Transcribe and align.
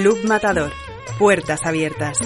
Club 0.00 0.24
Matador. 0.28 0.70
Puertas 1.18 1.66
abiertas. 1.66 2.20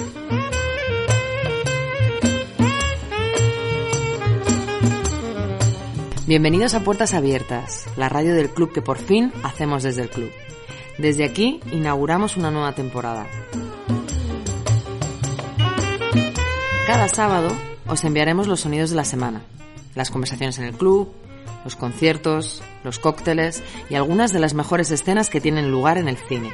Bienvenidos 6.27 6.75
a 6.75 6.83
Puertas 6.83 7.15
Abiertas, 7.15 7.87
la 7.97 8.09
radio 8.09 8.35
del 8.35 8.51
club 8.51 8.71
que 8.71 8.83
por 8.83 8.99
fin 8.99 9.33
hacemos 9.41 9.81
desde 9.81 10.03
el 10.03 10.11
club. 10.11 10.29
Desde 10.99 11.25
aquí 11.25 11.61
inauguramos 11.71 12.37
una 12.37 12.51
nueva 12.51 12.75
temporada. 12.75 13.25
Cada 16.85 17.07
sábado 17.07 17.49
os 17.87 18.03
enviaremos 18.03 18.45
los 18.45 18.59
sonidos 18.59 18.91
de 18.91 18.97
la 18.97 19.03
semana, 19.03 19.41
las 19.95 20.11
conversaciones 20.11 20.59
en 20.59 20.65
el 20.65 20.75
club, 20.75 21.11
los 21.63 21.75
conciertos, 21.75 22.61
los 22.83 22.99
cócteles 22.99 23.63
y 23.89 23.95
algunas 23.95 24.31
de 24.31 24.37
las 24.37 24.53
mejores 24.53 24.91
escenas 24.91 25.31
que 25.31 25.41
tienen 25.41 25.71
lugar 25.71 25.97
en 25.97 26.07
el 26.07 26.17
cine. 26.17 26.51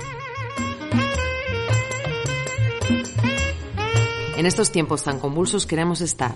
En 4.39 4.45
estos 4.45 4.71
tiempos 4.71 5.03
tan 5.03 5.19
convulsos 5.19 5.65
queremos 5.65 5.99
estar, 5.99 6.33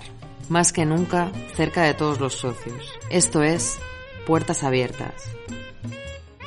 más 0.50 0.74
que 0.74 0.84
nunca, 0.84 1.32
cerca 1.56 1.84
de 1.84 1.94
todos 1.94 2.20
los 2.20 2.34
socios. 2.34 2.92
Esto 3.08 3.42
es 3.42 3.78
Puertas 4.26 4.62
Abiertas. 4.62 5.14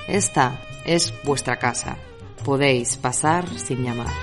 Esta 0.08 0.62
es 0.86 1.12
vuestra 1.24 1.58
casa. 1.58 1.98
Podéis 2.46 2.98
pasar 2.98 3.50
sin 3.58 3.84
llamar. 3.84 4.14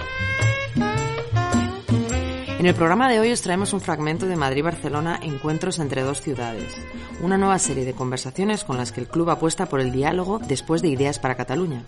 En 2.60 2.66
el 2.66 2.74
programa 2.76 3.10
de 3.10 3.18
hoy 3.18 3.32
os 3.32 3.42
traemos 3.42 3.72
un 3.72 3.80
fragmento 3.80 4.26
de 4.26 4.36
Madrid-Barcelona 4.36 5.18
Encuentros 5.20 5.80
entre 5.80 6.02
dos 6.02 6.20
ciudades, 6.20 6.76
una 7.20 7.36
nueva 7.36 7.58
serie 7.58 7.84
de 7.84 7.94
conversaciones 7.94 8.62
con 8.62 8.76
las 8.76 8.92
que 8.92 9.00
el 9.00 9.08
club 9.08 9.30
apuesta 9.30 9.66
por 9.66 9.80
el 9.80 9.90
diálogo 9.90 10.38
después 10.38 10.82
de 10.82 10.88
Ideas 10.90 11.18
para 11.18 11.34
Cataluña, 11.34 11.82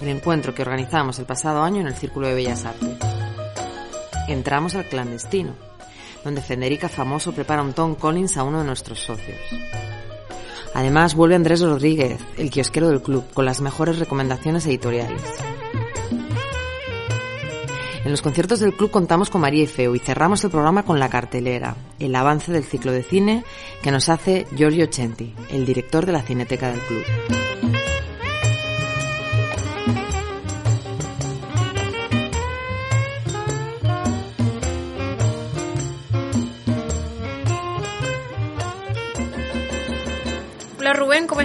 el 0.00 0.08
encuentro 0.08 0.54
que 0.54 0.60
organizamos 0.60 1.18
el 1.18 1.24
pasado 1.24 1.62
año 1.62 1.80
en 1.80 1.86
el 1.86 1.94
Círculo 1.94 2.28
de 2.28 2.34
Bellas 2.34 2.66
Artes. 2.66 3.01
Entramos 4.28 4.74
al 4.74 4.88
clandestino, 4.88 5.54
donde 6.24 6.42
Federica 6.42 6.88
Famoso 6.88 7.32
prepara 7.32 7.62
un 7.62 7.72
Tom 7.72 7.94
Collins 7.94 8.36
a 8.36 8.44
uno 8.44 8.60
de 8.60 8.64
nuestros 8.64 9.00
socios. 9.00 9.38
Además, 10.74 11.14
vuelve 11.14 11.34
Andrés 11.34 11.60
Rodríguez, 11.60 12.20
el 12.38 12.50
kiosquero 12.50 12.88
del 12.88 13.02
club, 13.02 13.24
con 13.34 13.44
las 13.44 13.60
mejores 13.60 13.98
recomendaciones 13.98 14.66
editoriales. 14.66 15.22
En 18.04 18.10
los 18.10 18.22
conciertos 18.22 18.58
del 18.58 18.74
club 18.74 18.90
contamos 18.90 19.30
con 19.30 19.40
María 19.40 19.62
y 19.62 19.66
Feo 19.66 19.94
y 19.94 20.00
cerramos 20.00 20.42
el 20.42 20.50
programa 20.50 20.82
con 20.82 20.98
la 20.98 21.08
cartelera, 21.08 21.76
el 22.00 22.14
avance 22.16 22.50
del 22.50 22.64
ciclo 22.64 22.90
de 22.90 23.04
cine 23.04 23.44
que 23.80 23.92
nos 23.92 24.08
hace 24.08 24.46
Giorgio 24.56 24.88
Centi, 24.90 25.34
el 25.50 25.64
director 25.64 26.04
de 26.04 26.12
la 26.12 26.22
Cineteca 26.22 26.70
del 26.70 26.80
club. 26.80 27.61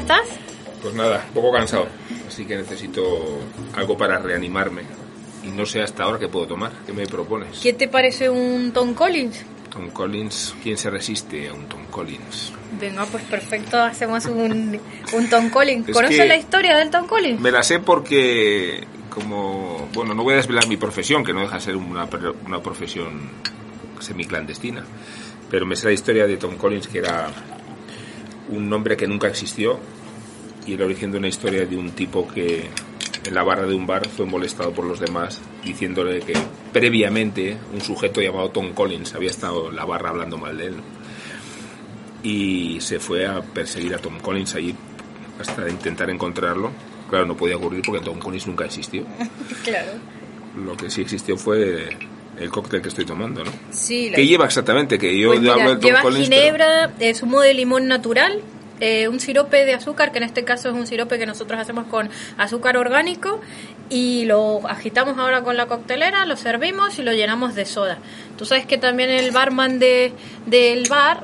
Estás? 0.07 0.27
Pues 0.81 0.93
nada, 0.93 1.25
un 1.27 1.33
poco 1.33 1.51
cansado, 1.51 1.87
así 2.27 2.45
que 2.45 2.55
necesito 2.55 3.01
algo 3.75 3.97
para 3.97 4.19
reanimarme. 4.19 4.83
Y 5.43 5.49
no 5.49 5.65
sé 5.65 5.81
hasta 5.81 6.03
ahora 6.03 6.19
qué 6.19 6.27
puedo 6.27 6.47
tomar. 6.47 6.71
¿Qué 6.85 6.93
me 6.93 7.05
propones? 7.07 7.59
¿Qué 7.59 7.73
te 7.73 7.87
parece 7.87 8.29
un 8.29 8.71
Tom 8.71 8.93
Collins? 8.93 9.45
Tom 9.69 9.89
Collins, 9.89 10.55
¿quién 10.63 10.77
se 10.77 10.89
resiste 10.89 11.49
a 11.49 11.53
un 11.53 11.67
Tom 11.67 11.85
Collins? 11.89 12.53
Venga, 12.79 13.05
pues 13.05 13.23
perfecto, 13.23 13.81
hacemos 13.81 14.25
un, 14.25 14.79
un 15.13 15.29
Tom 15.29 15.49
Collins. 15.49 15.89
Es 15.89 15.95
¿Conoces 15.95 16.27
la 16.27 16.37
historia 16.37 16.77
del 16.77 16.89
Tom 16.89 17.05
Collins? 17.05 17.39
Me 17.39 17.51
la 17.51 17.63
sé 17.63 17.79
porque, 17.79 18.85
como, 19.09 19.89
bueno, 19.93 20.13
no 20.13 20.23
voy 20.23 20.33
a 20.33 20.37
desvelar 20.37 20.67
mi 20.67 20.77
profesión, 20.77 21.23
que 21.23 21.33
no 21.33 21.41
deja 21.41 21.55
de 21.55 21.61
ser 21.61 21.75
una, 21.75 22.07
una 22.45 22.61
profesión 22.61 23.29
semiclandestina, 23.99 24.83
pero 25.49 25.65
me 25.65 25.75
sé 25.75 25.87
la 25.87 25.93
historia 25.93 26.27
de 26.27 26.37
Tom 26.37 26.55
Collins, 26.55 26.87
que 26.87 26.99
era 26.99 27.29
un 28.49 28.69
nombre 28.69 28.95
que 28.97 29.07
nunca 29.07 29.27
existió 29.27 29.79
y 30.65 30.73
el 30.73 30.81
origen 30.81 31.11
de 31.11 31.17
una 31.17 31.27
historia 31.27 31.65
de 31.65 31.77
un 31.77 31.91
tipo 31.91 32.27
que 32.27 32.67
en 33.25 33.33
la 33.33 33.43
barra 33.43 33.65
de 33.65 33.75
un 33.75 33.87
bar 33.87 34.07
fue 34.07 34.25
molestado 34.25 34.71
por 34.71 34.85
los 34.85 34.99
demás 34.99 35.41
diciéndole 35.63 36.19
que 36.19 36.33
previamente 36.71 37.57
un 37.73 37.81
sujeto 37.81 38.21
llamado 38.21 38.49
Tom 38.49 38.73
Collins 38.73 39.13
había 39.15 39.29
estado 39.29 39.69
en 39.69 39.75
la 39.75 39.85
barra 39.85 40.09
hablando 40.09 40.37
mal 40.37 40.57
de 40.57 40.67
él 40.67 40.75
y 42.23 42.81
se 42.81 42.99
fue 42.99 43.25
a 43.25 43.41
perseguir 43.41 43.93
a 43.95 43.99
Tom 43.99 44.19
Collins 44.19 44.55
allí 44.55 44.75
hasta 45.39 45.69
intentar 45.69 46.09
encontrarlo. 46.09 46.71
Claro, 47.09 47.25
no 47.25 47.37
podía 47.37 47.55
ocurrir 47.55 47.81
porque 47.85 48.03
Tom 48.03 48.19
Collins 48.19 48.47
nunca 48.47 48.65
existió. 48.65 49.05
Claro. 49.63 49.91
Lo 50.65 50.75
que 50.75 50.89
sí 50.89 51.01
existió 51.01 51.37
fue 51.37 51.89
el 52.39 52.49
cóctel 52.49 52.81
que 52.81 52.89
estoy 52.89 53.05
tomando, 53.05 53.43
¿no? 53.43 53.51
Sí, 53.71 54.09
la- 54.09 54.15
¿Qué 54.15 54.25
lleva 54.27 54.45
exactamente? 54.45 54.97
Que 54.97 55.17
yo 55.19 55.29
Pues 55.29 55.41
mira, 55.41 55.53
hablo 55.53 55.69
de 55.71 55.75
Tom 55.77 55.85
lleva 55.85 56.01
Collins. 56.01 56.29
pero- 56.29 56.41
ginebra, 56.41 56.91
eh, 56.99 57.13
zumo 57.13 57.41
de 57.41 57.53
limón 57.53 57.87
natural, 57.87 58.41
eh, 58.79 59.07
un 59.07 59.19
sirope 59.19 59.65
de 59.65 59.73
azúcar, 59.73 60.11
que 60.11 60.19
en 60.19 60.23
este 60.25 60.43
caso 60.43 60.69
es 60.69 60.75
un 60.75 60.85
sirope 60.85 61.17
que 61.17 61.25
nosotros 61.25 61.59
hacemos 61.59 61.85
con 61.87 62.09
azúcar 62.37 62.77
orgánico, 62.77 63.41
y 63.89 64.25
lo 64.25 64.67
agitamos 64.67 65.17
ahora 65.17 65.41
con 65.43 65.55
la 65.57 65.65
coctelera, 65.65 66.25
lo 66.25 66.35
servimos 66.35 66.99
y 66.99 67.03
lo 67.03 67.13
llenamos 67.13 67.55
de 67.55 67.65
soda. 67.65 67.97
Tú 68.37 68.45
sabes 68.45 68.65
que 68.65 68.77
también 68.77 69.09
el 69.09 69.31
barman 69.31 69.79
de, 69.79 70.11
del 70.45 70.87
bar 70.89 71.23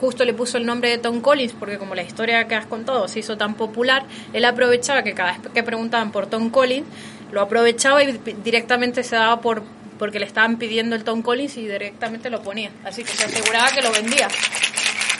justo 0.00 0.24
le 0.24 0.34
puso 0.34 0.58
el 0.58 0.66
nombre 0.66 0.90
de 0.90 0.98
Tom 0.98 1.20
Collins, 1.20 1.52
porque 1.58 1.78
como 1.78 1.94
la 1.94 2.02
historia 2.02 2.46
que 2.48 2.54
has 2.56 2.66
contado 2.66 3.06
se 3.08 3.20
hizo 3.20 3.36
tan 3.38 3.54
popular, 3.54 4.04
él 4.32 4.44
aprovechaba 4.44 5.02
que 5.02 5.14
cada 5.14 5.32
vez 5.38 5.40
que 5.54 5.62
preguntaban 5.62 6.10
por 6.12 6.26
Tom 6.26 6.50
Collins, 6.50 6.86
lo 7.32 7.40
aprovechaba 7.40 8.02
y 8.02 8.18
directamente 8.44 9.04
se 9.04 9.14
daba 9.14 9.40
por 9.40 9.62
porque 10.00 10.18
le 10.18 10.24
estaban 10.26 10.56
pidiendo 10.58 10.96
el 10.96 11.04
Tom 11.04 11.20
Collins 11.22 11.56
y 11.58 11.68
directamente 11.68 12.28
lo 12.30 12.42
ponía. 12.42 12.70
Así 12.84 13.04
que 13.04 13.12
se 13.12 13.24
aseguraba 13.26 13.70
que 13.70 13.82
lo 13.82 13.92
vendía. 13.92 14.26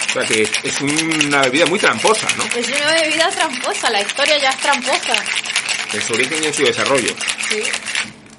O 0.09 0.13
sea, 0.13 0.25
que 0.25 0.43
es 0.43 0.81
una 0.81 1.43
bebida 1.43 1.67
muy 1.67 1.79
tramposa, 1.79 2.27
¿no? 2.37 2.43
Es 2.59 2.67
una 2.67 2.93
bebida 3.01 3.29
tramposa, 3.29 3.91
la 3.91 4.01
historia 4.01 4.39
ya 4.39 4.51
es 4.51 4.57
tramposa. 4.59 5.15
En 5.93 6.01
su 6.03 6.15
origen 6.15 6.43
y 6.43 6.47
en 6.47 6.55
su 6.55 6.65
desarrollo. 6.65 7.11
Sí, 7.49 7.61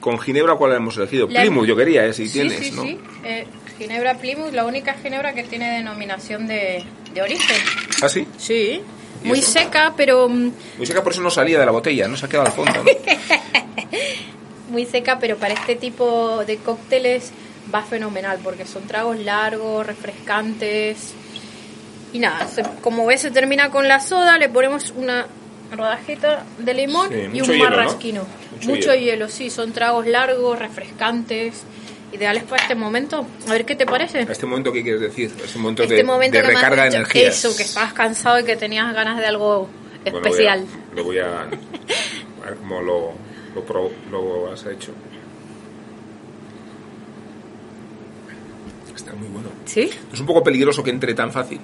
Con 0.02 0.20
Ginebra, 0.20 0.56
¿cuál 0.56 0.74
hemos 0.74 0.98
elegido? 0.98 1.28
La- 1.30 1.42
Plymouth, 1.42 1.66
yo 1.68 1.76
quería, 1.78 2.06
¿eh? 2.08 2.14
Si 2.14 2.26
sí, 2.28 2.34
tienes, 2.34 2.60
sí, 2.66 2.72
¿no? 2.72 2.82
sí. 2.84 3.00
Eh, 3.24 3.46
ginebra 3.78 4.16
Plymouth, 4.18 4.52
la 4.52 4.66
única 4.66 4.96
ginebra 4.96 5.34
que 5.34 5.44
tiene 5.44 5.72
denominación 5.78 6.48
de, 6.48 6.84
de 7.14 7.22
origen. 7.22 7.58
¿Ah, 8.02 8.10
sí? 8.10 8.28
Sí, 8.38 8.82
¿Y 9.24 9.28
muy 9.28 9.40
eso? 9.40 9.52
seca, 9.52 9.94
pero 9.96 10.28
mm, 10.28 10.52
Muy 10.78 10.88
seca, 10.88 11.04
por 11.04 11.14
eso 11.14 11.22
no 11.22 11.30
salía 11.30 11.60
de 11.60 11.66
la 11.68 11.72
botella, 11.72 12.08
no 12.08 12.18
se 12.18 12.26
ha 12.26 12.30
quedado 12.30 12.48
al 12.48 12.54
fondo, 12.54 12.84
¿no? 12.84 12.90
muy 14.72 14.86
seca, 14.86 15.20
pero 15.20 15.38
para 15.38 15.54
este 15.54 15.76
tipo 15.76 16.44
de 16.46 16.58
cócteles 16.58 17.32
va 17.74 17.84
fenomenal 17.84 18.40
porque 18.44 18.66
son 18.66 18.84
tragos 18.88 19.20
largos, 19.20 19.86
refrescantes. 19.86 21.14
Y 22.14 22.20
nada, 22.20 22.48
se- 22.48 22.64
como 22.82 23.06
ves 23.06 23.22
se 23.22 23.32
termina 23.32 23.70
con 23.70 23.88
la 23.88 24.00
soda, 24.00 24.38
le 24.38 24.50
ponemos 24.50 24.92
una 24.96 25.28
rodajita 25.72 26.44
de 26.58 26.74
limón 26.74 27.10
Sí, 27.10 27.16
y 27.34 27.42
un 27.42 27.48
hielo, 27.50 27.70
¿no? 27.70 27.70
marrasquino. 27.78 28.24
Mucho 28.56 28.70
Mucho, 28.70 28.94
hielo. 28.94 28.96
hielo. 29.06 29.30
sí, 29.30 29.50
son 29.50 29.72
tragos 29.72 30.06
largos, 30.08 30.60
refrescantes, 30.60 31.64
ideales 32.12 32.44
para 32.44 32.62
este 32.64 32.76
momento. 32.76 33.26
A 33.48 33.52
ver 33.54 33.66
qué 33.66 33.76
te 33.76 33.86
parece. 33.86 34.20
A 34.20 34.32
este 34.32 34.46
momento, 34.46 34.74
¿qué 34.74 34.84
quieres 34.84 35.00
decir? 35.02 35.32
Este 35.44 35.58
momento 35.58 35.84
Este 35.84 35.96
de, 35.96 36.04
momento 36.04 36.42
recarga 36.42 36.84
de 36.84 36.90
dicho 36.90 36.98
energías. 36.98 37.38
Eso, 37.38 37.56
que 37.56 37.64
estabas 37.64 37.94
cansado 37.94 38.40
y 38.40 38.44
que 38.44 38.58
tenías 38.58 38.94
ganas 38.94 39.18
de 39.20 39.26
algo 39.28 39.70
Bueno, 40.04 40.20
voy 40.20 40.28
a- 40.28 40.30
especial. 40.32 40.66
Lo 40.94 41.04
voy 41.06 41.20
a, 41.20 41.42
a 41.44 41.46
ver 42.46 42.56
cómo 42.60 42.82
lo, 42.82 43.14
lo, 43.56 43.64
pro- 43.64 43.92
lo 44.12 44.52
has 44.52 44.66
hecho. 44.66 44.92
Está 48.96 49.14
muy 49.14 49.28
bueno. 49.30 49.50
¿Sí? 49.66 49.90
Es 50.14 50.20
un 50.20 50.26
poco 50.26 50.44
peligroso 50.44 50.84
que 50.84 50.90
entre 50.92 51.14
tan 51.14 51.32
fácil. 51.32 51.60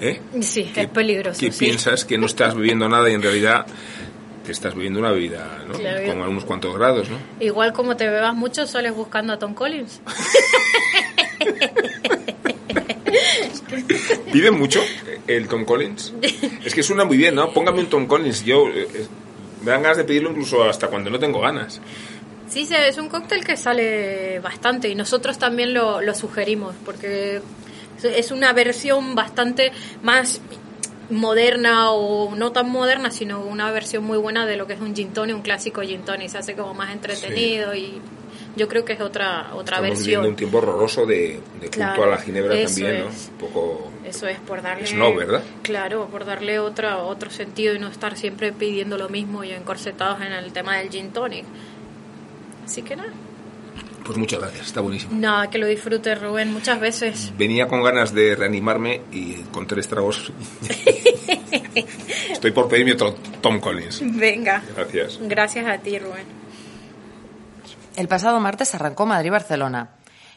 ¿Eh? 0.00 0.20
Sí, 0.40 0.64
Que- 0.72 0.82
es 0.82 0.88
peligroso. 0.88 1.40
Que 1.40 1.50
sí. 1.52 1.64
piensas 1.66 2.04
que 2.04 2.16
no 2.18 2.26
estás 2.26 2.54
bebiendo 2.54 2.88
nada 2.88 3.10
y 3.10 3.14
en 3.14 3.22
realidad 3.22 3.66
te 4.44 4.52
estás 4.52 4.74
bebiendo 4.74 5.00
una 5.00 5.10
bebida, 5.10 5.64
¿no? 5.68 5.74
Claro. 5.74 6.06
Con 6.06 6.20
unos 6.22 6.44
cuantos 6.44 6.74
grados, 6.76 7.08
¿no? 7.10 7.18
Igual 7.40 7.72
como 7.72 7.96
te 7.96 8.08
bebas 8.08 8.34
mucho, 8.34 8.66
sales 8.66 8.94
buscando 8.94 9.32
a 9.32 9.38
Tom 9.38 9.54
Collins. 9.54 10.00
¿Pide 14.32 14.50
mucho 14.50 14.80
el 15.26 15.48
Tom 15.48 15.64
Collins? 15.64 16.12
Es 16.64 16.74
que 16.74 16.82
suena 16.82 17.04
muy 17.04 17.16
bien, 17.16 17.34
¿no? 17.34 17.52
Póngame 17.52 17.80
un 17.80 17.86
Tom 17.86 18.06
Collins. 18.06 18.44
Yo 18.44 18.68
eh, 18.68 18.86
me 19.62 19.70
dan 19.70 19.82
ganas 19.82 19.98
de 19.98 20.04
pedirlo 20.04 20.30
incluso 20.30 20.64
hasta 20.64 20.88
cuando 20.88 21.10
no 21.10 21.18
tengo 21.18 21.40
ganas. 21.40 21.80
Sí, 22.48 22.66
es 22.70 22.96
un 22.96 23.08
cóctel 23.08 23.44
que 23.44 23.56
sale 23.56 24.40
bastante 24.40 24.88
y 24.88 24.94
nosotros 24.94 25.38
también 25.38 25.74
lo, 25.74 26.00
lo 26.00 26.14
sugerimos 26.14 26.74
porque 26.84 27.42
es 28.02 28.30
una 28.30 28.52
versión 28.52 29.14
bastante 29.14 29.72
más 30.02 30.40
moderna 31.10 31.92
o 31.92 32.34
no 32.34 32.52
tan 32.52 32.68
moderna, 32.70 33.10
sino 33.10 33.40
una 33.40 33.70
versión 33.70 34.04
muy 34.04 34.18
buena 34.18 34.46
de 34.46 34.56
lo 34.56 34.66
que 34.66 34.74
es 34.74 34.80
un 34.80 34.94
gin 34.94 35.12
tonic, 35.12 35.36
un 35.36 35.42
clásico 35.42 35.82
gin 35.82 36.02
tonic. 36.02 36.28
Se 36.28 36.38
hace 36.38 36.54
como 36.54 36.74
más 36.74 36.92
entretenido 36.92 37.74
y 37.74 38.00
yo 38.56 38.68
creo 38.68 38.84
que 38.84 38.94
es 38.94 39.00
otra 39.00 39.50
otra 39.54 39.76
Estamos 39.76 39.98
viviendo 40.00 40.22
versión. 40.22 40.26
un 40.26 40.36
tiempo 40.36 40.58
horroroso 40.58 41.06
de, 41.06 41.40
de 41.60 41.70
culto 41.70 42.02
a 42.02 42.06
la 42.06 42.18
ginebra 42.18 42.54
eso 42.54 42.74
también, 42.74 43.04
¿no? 43.04 43.10
es. 43.10 43.30
Un 43.32 43.38
poco... 43.38 43.90
Eso 44.04 44.26
es 44.26 44.38
por 44.40 44.62
darle 44.62 44.86
Snob, 44.86 45.16
¿verdad? 45.16 45.42
Claro, 45.62 46.06
por 46.06 46.24
darle 46.24 46.58
otra 46.58 46.98
otro 46.98 47.30
sentido 47.30 47.74
y 47.74 47.78
no 47.78 47.88
estar 47.88 48.16
siempre 48.16 48.52
pidiendo 48.52 48.96
lo 48.96 49.08
mismo 49.08 49.44
y 49.44 49.52
encorsetados 49.52 50.20
en 50.22 50.32
el 50.32 50.52
tema 50.52 50.78
del 50.78 50.90
gin 50.90 51.10
tonic. 51.12 51.44
Así 52.64 52.82
que 52.82 52.96
nada. 52.96 53.12
Pues 54.04 54.16
muchas 54.16 54.40
gracias, 54.40 54.66
está 54.66 54.80
buenísimo. 54.80 55.18
Nada, 55.18 55.50
que 55.50 55.58
lo 55.58 55.66
disfrutes, 55.66 56.20
Rubén, 56.20 56.52
muchas 56.52 56.80
veces. 56.80 57.32
Venía 57.36 57.68
con 57.68 57.82
ganas 57.82 58.14
de 58.14 58.34
reanimarme 58.34 59.02
y 59.12 59.34
con 59.52 59.66
tres 59.66 59.88
tragos. 59.88 60.32
Estoy 62.30 62.50
por 62.52 62.68
pedirme 62.68 62.92
otro 62.92 63.14
Tom 63.40 63.60
Collins. 63.60 64.00
Venga. 64.02 64.62
Gracias. 64.74 65.18
Gracias 65.20 65.66
a 65.66 65.78
ti, 65.78 65.98
Rubén. 65.98 66.26
El 67.96 68.08
pasado 68.08 68.38
martes 68.40 68.74
arrancó 68.74 69.06
Madrid-Barcelona, 69.06 69.90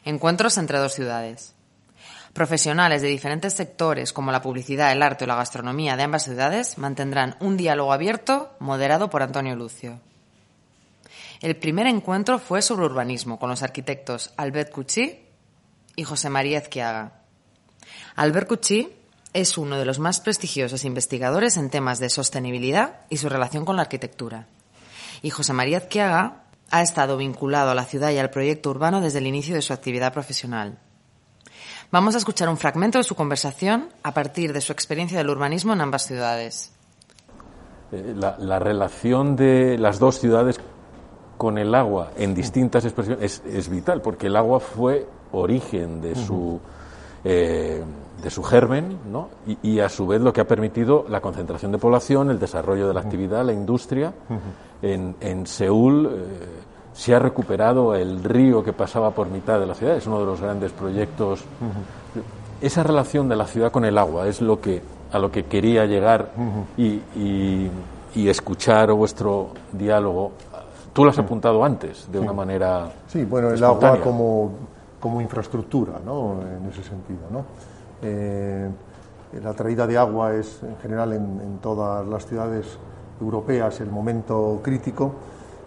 encuentros 0.04 0.58
entre 0.58 0.78
dos 0.78 0.92
ciudades. 0.94 1.54
Profesionales 2.32 3.02
de 3.02 3.08
diferentes 3.08 3.52
sectores 3.52 4.12
como 4.12 4.32
la 4.32 4.42
publicidad, 4.42 4.90
el 4.90 5.02
arte 5.02 5.24
o 5.24 5.26
la 5.26 5.36
gastronomía 5.36 5.96
de 5.96 6.02
ambas 6.02 6.24
ciudades 6.24 6.78
mantendrán 6.78 7.36
un 7.40 7.56
diálogo 7.56 7.92
abierto 7.92 8.50
moderado 8.58 9.10
por 9.10 9.22
Antonio 9.22 9.54
Lucio. 9.54 10.00
El 11.42 11.56
primer 11.56 11.88
encuentro 11.88 12.38
fue 12.38 12.62
sobre 12.62 12.86
urbanismo 12.86 13.40
con 13.40 13.50
los 13.50 13.64
arquitectos 13.64 14.32
Albert 14.36 14.70
Cuchí 14.70 15.18
y 15.96 16.04
José 16.04 16.30
María 16.30 16.58
Ezquiaga. 16.58 17.14
Albert 18.14 18.46
Cuchí 18.46 18.92
es 19.32 19.58
uno 19.58 19.76
de 19.76 19.84
los 19.84 19.98
más 19.98 20.20
prestigiosos 20.20 20.84
investigadores 20.84 21.56
en 21.56 21.68
temas 21.68 21.98
de 21.98 22.10
sostenibilidad 22.10 23.00
y 23.10 23.16
su 23.16 23.28
relación 23.28 23.64
con 23.64 23.74
la 23.74 23.82
arquitectura. 23.82 24.46
Y 25.20 25.30
José 25.30 25.52
María 25.52 25.78
Ezquiaga 25.78 26.44
ha 26.70 26.82
estado 26.82 27.16
vinculado 27.16 27.72
a 27.72 27.74
la 27.74 27.86
ciudad 27.86 28.10
y 28.12 28.18
al 28.18 28.30
proyecto 28.30 28.70
urbano 28.70 29.00
desde 29.00 29.18
el 29.18 29.26
inicio 29.26 29.56
de 29.56 29.62
su 29.62 29.72
actividad 29.72 30.12
profesional. 30.12 30.78
Vamos 31.90 32.14
a 32.14 32.18
escuchar 32.18 32.48
un 32.48 32.56
fragmento 32.56 32.98
de 32.98 33.04
su 33.04 33.16
conversación 33.16 33.88
a 34.04 34.14
partir 34.14 34.52
de 34.52 34.60
su 34.60 34.72
experiencia 34.72 35.18
del 35.18 35.30
urbanismo 35.30 35.72
en 35.72 35.80
ambas 35.80 36.06
ciudades. 36.06 36.72
Eh, 37.90 38.14
la 38.16 38.58
relación 38.60 39.34
de 39.34 39.76
las 39.76 39.98
dos 39.98 40.20
ciudades 40.20 40.60
con 41.42 41.58
el 41.58 41.74
agua 41.74 42.12
en 42.16 42.36
distintas 42.36 42.84
expresiones 42.84 43.42
es, 43.42 43.42
es 43.52 43.68
vital, 43.68 44.00
porque 44.00 44.28
el 44.28 44.36
agua 44.36 44.60
fue 44.60 45.04
origen 45.32 46.00
de 46.00 46.14
su, 46.14 46.60
eh, 47.24 47.82
de 48.22 48.30
su 48.30 48.44
germen 48.44 48.96
¿no? 49.10 49.28
y, 49.44 49.58
y, 49.60 49.80
a 49.80 49.88
su 49.88 50.06
vez 50.06 50.20
lo 50.20 50.32
que 50.32 50.40
ha 50.40 50.46
permitido 50.46 51.04
la 51.08 51.20
concentración 51.20 51.72
de 51.72 51.78
población, 51.78 52.30
el 52.30 52.38
desarrollo 52.38 52.86
de 52.86 52.94
la 52.94 53.00
actividad, 53.00 53.44
la 53.44 53.52
industria. 53.52 54.12
En, 54.82 55.16
en 55.20 55.44
Seúl 55.44 56.06
eh, 56.06 56.18
se 56.92 57.12
ha 57.12 57.18
recuperado 57.18 57.96
el 57.96 58.22
río 58.22 58.62
que 58.62 58.72
pasaba 58.72 59.10
por 59.10 59.28
mitad 59.28 59.58
de 59.58 59.66
la 59.66 59.74
ciudad, 59.74 59.96
es 59.96 60.06
uno 60.06 60.20
de 60.20 60.26
los 60.26 60.40
grandes 60.40 60.70
proyectos. 60.70 61.42
Esa 62.60 62.84
relación 62.84 63.28
de 63.28 63.34
la 63.34 63.48
ciudad 63.48 63.72
con 63.72 63.84
el 63.84 63.98
agua 63.98 64.28
es 64.28 64.40
lo 64.40 64.60
que, 64.60 64.80
a 65.10 65.18
lo 65.18 65.32
que 65.32 65.46
quería 65.46 65.86
llegar 65.86 66.34
y, 66.76 67.00
y, 67.16 67.68
y 68.14 68.28
escuchar 68.28 68.92
vuestro 68.92 69.48
diálogo 69.72 70.30
Tú 70.92 71.04
lo 71.04 71.10
has 71.10 71.18
apuntado 71.18 71.64
antes, 71.64 72.06
de 72.10 72.18
sí. 72.18 72.24
una 72.24 72.32
manera. 72.32 72.90
Sí, 73.06 73.24
bueno, 73.24 73.50
el 73.50 73.64
agua 73.64 73.98
como, 74.00 74.50
como 75.00 75.20
infraestructura, 75.20 75.94
¿no? 76.04 76.40
En 76.42 76.68
ese 76.68 76.82
sentido, 76.82 77.20
¿no? 77.30 77.44
Eh, 78.02 78.68
la 79.42 79.54
traída 79.54 79.86
de 79.86 79.96
agua 79.96 80.34
es, 80.34 80.62
en 80.62 80.76
general, 80.78 81.14
en, 81.14 81.40
en, 81.40 81.58
todas 81.62 82.06
las 82.06 82.26
ciudades 82.26 82.78
europeas 83.20 83.80
el 83.80 83.90
momento 83.90 84.60
crítico 84.62 85.12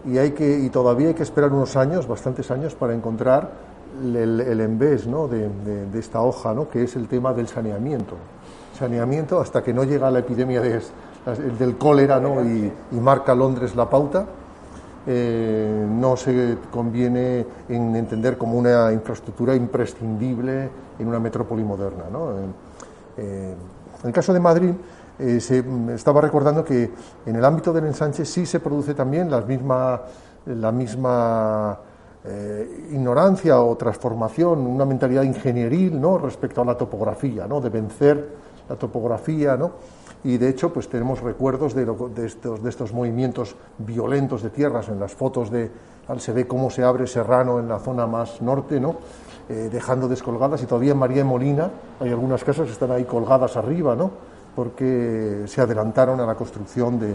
y, 0.06 0.18
hay 0.18 0.30
que, 0.30 0.60
y 0.60 0.70
todavía 0.70 1.08
hay 1.08 1.14
que 1.14 1.24
esperar 1.24 1.52
unos 1.52 1.74
años, 1.76 2.06
bastantes 2.06 2.50
años, 2.52 2.76
para 2.76 2.94
encontrar 2.94 3.50
el, 4.00 4.40
el 4.40 4.60
envés 4.60 5.08
¿no? 5.08 5.26
de, 5.26 5.48
de, 5.48 5.86
de, 5.86 5.98
esta 5.98 6.20
hoja, 6.20 6.54
¿no? 6.54 6.68
que 6.68 6.84
es 6.84 6.94
el 6.94 7.08
tema 7.08 7.32
del 7.32 7.48
saneamiento. 7.48 8.14
Saneamiento 8.78 9.40
hasta 9.40 9.64
que 9.64 9.72
no 9.72 9.82
llega 9.82 10.10
la 10.10 10.20
epidemia 10.20 10.60
de, 10.60 10.80
del 11.58 11.76
cólera 11.76 12.20
¿no? 12.20 12.44
y, 12.44 12.72
y 12.92 13.00
marca 13.00 13.34
Londres 13.34 13.74
la 13.74 13.90
pauta 13.90 14.26
eh, 15.08 15.86
no 15.88 16.16
se 16.16 16.58
conviene 16.72 17.46
en 17.68 17.94
entender 17.94 18.36
como 18.36 18.58
una 18.58 18.92
infraestructura 18.92 19.54
imprescindible 19.54 20.68
en 20.98 21.06
una 21.06 21.20
metrópoli 21.20 21.62
moderna. 21.62 22.04
¿no? 22.10 22.32
Eh, 23.16 23.54
en 24.02 24.06
el 24.08 24.12
caso 24.12 24.32
de 24.32 24.40
Madrid, 24.40 24.72
eh, 25.20 25.38
se 25.38 25.64
estaba 25.94 26.20
recordando 26.20 26.64
que 26.64 26.90
en 27.24 27.36
el 27.36 27.44
ámbito 27.44 27.72
del 27.72 27.86
ensanche 27.86 28.24
sí 28.24 28.44
se 28.46 28.58
produce 28.58 28.94
también 28.94 29.30
la 29.30 29.42
misma, 29.42 30.02
la 30.46 30.72
misma 30.72 31.78
ignorancia 32.90 33.60
o 33.60 33.76
transformación, 33.76 34.66
una 34.66 34.84
mentalidad 34.84 35.22
ingenieril 35.22 36.00
¿no? 36.00 36.18
respecto 36.18 36.60
a 36.60 36.64
la 36.64 36.76
topografía, 36.76 37.46
¿no? 37.46 37.60
de 37.60 37.68
vencer 37.70 38.28
la 38.68 38.74
topografía, 38.74 39.56
¿no? 39.56 39.70
Y 40.26 40.38
de 40.38 40.48
hecho 40.48 40.72
pues 40.72 40.88
tenemos 40.88 41.20
recuerdos 41.20 41.72
de, 41.72 41.86
lo, 41.86 42.10
de, 42.12 42.26
estos, 42.26 42.60
de 42.60 42.68
estos 42.68 42.92
movimientos 42.92 43.54
violentos 43.78 44.42
de 44.42 44.50
tierras. 44.50 44.88
En 44.88 44.98
las 44.98 45.14
fotos 45.14 45.52
de 45.52 45.70
se 46.18 46.32
ve 46.32 46.48
cómo 46.48 46.68
se 46.68 46.82
abre 46.82 47.06
Serrano 47.06 47.60
en 47.60 47.68
la 47.68 47.78
zona 47.78 48.08
más 48.08 48.42
norte 48.42 48.80
no 48.80 48.96
eh, 49.48 49.68
dejando 49.70 50.08
descolgadas. 50.08 50.60
Y 50.64 50.66
todavía 50.66 50.92
en 50.92 50.98
María 50.98 51.18
de 51.18 51.24
Molina 51.24 51.70
hay 52.00 52.10
algunas 52.10 52.42
casas 52.42 52.66
que 52.66 52.72
están 52.72 52.90
ahí 52.90 53.04
colgadas 53.04 53.56
arriba 53.56 53.94
no 53.94 54.10
porque 54.56 55.44
se 55.46 55.60
adelantaron 55.60 56.18
a 56.18 56.26
la 56.26 56.34
construcción 56.34 56.98
de, 56.98 57.14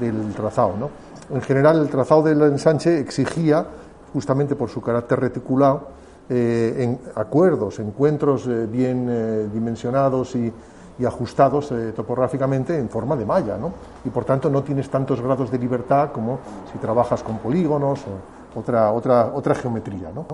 del 0.00 0.32
trazado 0.32 0.76
no 0.78 0.90
en 1.34 1.42
general 1.42 1.78
el 1.80 1.90
trazado 1.90 2.22
del 2.22 2.40
ensanche 2.40 3.00
exigía 3.00 3.66
justamente 4.14 4.54
por 4.54 4.70
su 4.70 4.80
carácter 4.80 5.20
reticulado 5.20 5.88
eh, 6.30 6.74
en 6.78 7.00
acuerdos 7.16 7.80
encuentros 7.80 8.46
eh, 8.46 8.66
bien 8.66 9.50
dimensionados 9.52 10.36
y 10.36 10.52
y 10.98 11.04
ajustados 11.04 11.70
eh, 11.72 11.92
topográficamente 11.94 12.78
en 12.78 12.88
forma 12.88 13.16
de 13.16 13.26
malla, 13.26 13.56
¿no? 13.56 13.72
Y 14.04 14.10
por 14.10 14.24
tanto 14.24 14.48
no 14.48 14.62
tienes 14.62 14.88
tantos 14.88 15.20
grados 15.20 15.50
de 15.50 15.58
libertad 15.58 16.10
como 16.12 16.38
si 16.72 16.78
trabajas 16.78 17.22
con 17.22 17.38
polígonos 17.38 18.00
o 18.06 18.58
otra, 18.58 18.90
otra, 18.92 19.32
otra 19.34 19.54
geometría, 19.54 20.10
¿no? 20.14 20.26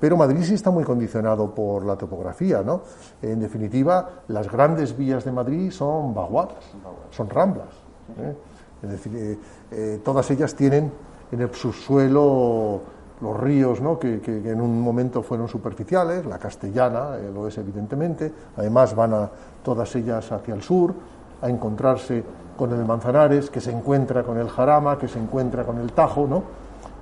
Pero 0.00 0.16
Madrid 0.16 0.42
sí 0.44 0.54
está 0.54 0.70
muy 0.70 0.84
condicionado 0.84 1.52
por 1.52 1.84
la 1.84 1.96
topografía, 1.96 2.62
¿no? 2.62 2.82
En 3.20 3.40
definitiva, 3.40 4.22
las 4.28 4.50
grandes 4.50 4.96
vías 4.96 5.24
de 5.24 5.32
Madrid 5.32 5.70
son 5.72 6.14
vaguadas, 6.14 6.64
son 7.10 7.28
ramblas. 7.28 7.74
¿eh? 8.20 8.36
Es 8.82 8.90
decir, 8.90 9.40
eh, 9.72 10.00
todas 10.04 10.30
ellas 10.30 10.54
tienen 10.54 10.92
en 11.32 11.40
el 11.40 11.52
subsuelo 11.52 12.80
los 13.20 13.38
ríos 13.38 13.80
¿no? 13.80 13.98
que, 13.98 14.20
que, 14.20 14.50
en 14.50 14.60
un 14.60 14.80
momento 14.80 15.22
fueron 15.22 15.48
superficiales, 15.48 16.24
la 16.26 16.38
castellana 16.38 17.16
eh, 17.16 17.30
lo 17.32 17.48
es 17.48 17.58
evidentemente, 17.58 18.32
además 18.56 18.94
van 18.94 19.14
a 19.14 19.30
todas 19.62 19.94
ellas 19.96 20.30
hacia 20.30 20.54
el 20.54 20.62
sur 20.62 20.94
a 21.42 21.48
encontrarse 21.48 22.22
con 22.56 22.72
el 22.72 22.84
Manzanares, 22.84 23.50
que 23.50 23.60
se 23.60 23.70
encuentra 23.70 24.24
con 24.24 24.38
el 24.38 24.48
Jarama, 24.48 24.98
que 24.98 25.08
se 25.08 25.18
encuentra 25.18 25.64
con 25.64 25.78
el 25.78 25.92
Tajo, 25.92 26.26
¿no? 26.26 26.42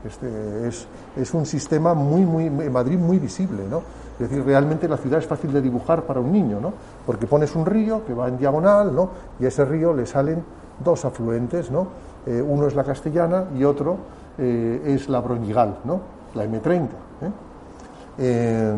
Este 0.05 0.69
es, 0.69 0.87
es 1.17 1.35
un 1.35 1.47
sistema 1.47 1.95
muy, 1.95 2.21
muy, 2.23 2.47
en 2.47 2.73
Madrid 2.73 2.99
muy 2.99 3.19
visible, 3.19 3.65
¿no? 3.69 3.83
Es 4.19 4.31
decir, 4.31 4.45
realmente 4.45 4.87
la 4.89 4.97
ciudad 4.99 5.19
es 5.19 5.27
fácil 5.27 5.53
de 5.53 5.61
dibujar 5.61 6.03
para 6.03 6.21
un 6.21 6.31
niño, 6.31 6.61
¿no? 6.61 6.73
Porque 7.05 7.27
pones 7.27 7.55
un 7.57 7.67
río 7.67 8.05
que 8.07 8.15
va 8.15 8.29
en 8.29 8.39
diagonal, 8.39 8.95
¿no? 8.95 9.11
Y 9.41 9.47
a 9.47 9.49
ese 9.49 9.65
río 9.65 9.95
le 9.95 10.07
salen 10.07 10.45
dos 10.85 11.05
afluentes, 11.05 11.71
¿no? 11.71 11.89
Eh, 12.27 12.43
uno 12.43 12.67
es 12.67 12.75
la 12.75 12.85
Castellana 12.85 13.45
y 13.57 13.65
otro 13.65 13.97
eh, 14.39 14.83
es 14.87 15.09
la 15.09 15.21
Broñigal, 15.21 15.79
¿no? 15.85 16.01
la 16.35 16.45
M30. 16.45 16.85
¿eh? 16.85 16.89
Eh, 18.19 18.77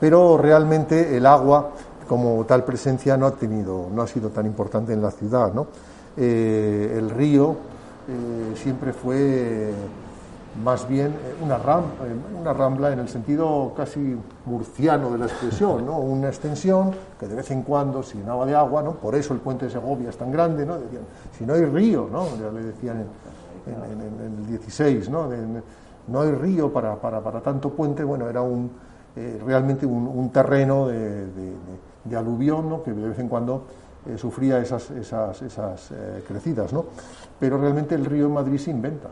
pero 0.00 0.38
realmente 0.38 1.16
el 1.16 1.26
agua 1.26 1.70
como 2.08 2.44
tal 2.44 2.64
presencia 2.64 3.16
no 3.16 3.26
ha 3.26 3.32
tenido, 3.32 3.88
no 3.92 4.02
ha 4.02 4.06
sido 4.06 4.30
tan 4.30 4.46
importante 4.46 4.92
en 4.92 5.02
la 5.02 5.10
ciudad. 5.10 5.52
¿no? 5.52 5.66
El 6.16 7.10
río 7.10 7.56
siempre 8.54 8.92
fue 8.92 9.72
más 10.64 10.88
bien 10.88 11.14
una, 11.42 12.52
rambla 12.52 12.92
en 12.92 12.98
el 12.98 13.08
sentido 13.08 13.72
casi 13.76 14.16
murciano 14.46 15.10
de 15.10 15.18
la 15.18 15.26
expresión, 15.26 15.86
¿no? 15.86 15.98
una 15.98 16.28
extensión 16.28 16.92
que 17.18 17.26
de 17.26 17.36
vez 17.36 17.50
en 17.50 17.62
cuando 17.62 18.02
se 18.02 18.18
llenaba 18.18 18.46
de 18.46 18.54
agua, 18.54 18.82
¿no? 18.82 18.92
por 18.92 19.14
eso 19.14 19.34
el 19.34 19.40
puente 19.40 19.66
de 19.66 19.70
Segovia 19.70 20.08
es 20.08 20.16
tan 20.16 20.32
grande, 20.32 20.66
¿no? 20.66 20.78
Decían, 20.78 21.02
si 21.36 21.44
no 21.44 21.54
hay 21.54 21.64
río, 21.64 22.08
¿no? 22.10 22.26
ya 22.40 22.50
le 22.50 22.64
decían 22.64 23.04
en, 23.68 24.40
el 24.40 24.46
16, 24.46 25.10
¿no? 25.10 25.28
No 26.08 26.22
hay 26.22 26.32
río 26.32 26.72
para, 26.72 26.96
para, 26.96 27.40
tanto 27.40 27.70
puente, 27.70 28.02
bueno, 28.02 28.28
era 28.28 28.40
un, 28.40 28.70
eh, 29.14 29.40
realmente 29.44 29.84
un, 29.84 30.30
terreno 30.30 30.86
de, 30.86 31.26
de, 32.04 32.16
aluvión, 32.16 32.68
¿no? 32.68 32.82
que 32.82 32.92
de 32.92 33.08
vez 33.08 33.18
en 33.18 33.28
cuando 33.28 33.66
eh, 34.06 34.16
sufría 34.16 34.58
esas, 34.58 34.90
esas, 34.92 35.42
esas 35.42 35.90
eh, 35.90 36.24
crecidas, 36.26 36.72
¿no? 36.72 36.86
pero 37.38 37.58
realmente 37.58 37.94
el 37.94 38.04
río 38.04 38.26
en 38.26 38.32
Madrid 38.32 38.58
se 38.58 38.70
inventa. 38.70 39.08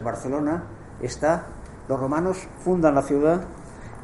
Barcelona 0.00 0.64
está, 1.00 1.46
los 1.88 2.00
romanos 2.00 2.48
fundan 2.58 2.94
la 2.94 3.02
ciudad 3.02 3.42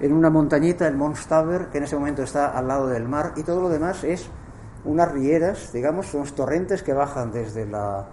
en 0.00 0.12
una 0.12 0.30
montañita, 0.30 0.86
el 0.86 0.96
Mont 0.96 1.16
Staver, 1.16 1.66
que 1.66 1.78
en 1.78 1.84
ese 1.84 1.96
momento 1.96 2.22
está 2.22 2.56
al 2.56 2.68
lado 2.68 2.86
del 2.86 3.08
mar, 3.08 3.32
y 3.36 3.42
todo 3.42 3.60
lo 3.60 3.68
demás 3.68 4.04
es 4.04 4.28
unas 4.84 5.10
rieras, 5.10 5.72
digamos, 5.72 6.06
son 6.06 6.24
torrentes 6.26 6.82
que 6.82 6.92
bajan 6.92 7.32
desde 7.32 7.66
la, 7.66 8.06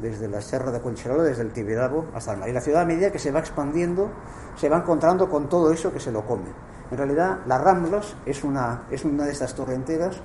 desde 0.00 0.28
la 0.28 0.40
Serra 0.40 0.70
de 0.70 0.80
Concherolo, 0.80 1.22
desde 1.22 1.42
el 1.42 1.52
Tibidabo 1.52 2.06
hasta 2.14 2.32
el 2.32 2.38
mar. 2.38 2.48
Y 2.48 2.52
la 2.52 2.60
ciudad 2.60 2.82
a 2.82 2.86
medida 2.86 3.10
que 3.10 3.18
se 3.18 3.30
va 3.30 3.40
expandiendo, 3.40 4.10
se 4.56 4.68
va 4.68 4.78
encontrando 4.78 5.28
con 5.28 5.48
todo 5.48 5.72
eso 5.72 5.92
que 5.92 6.00
se 6.00 6.12
lo 6.12 6.24
come. 6.26 6.48
En 6.90 6.96
realidad, 6.96 7.38
las 7.46 7.60
Ramblas 7.60 8.16
es 8.26 8.42
una, 8.42 8.82
es 8.90 9.04
una 9.04 9.24
de 9.24 9.32
estas 9.32 9.54
torrenteras 9.54 10.20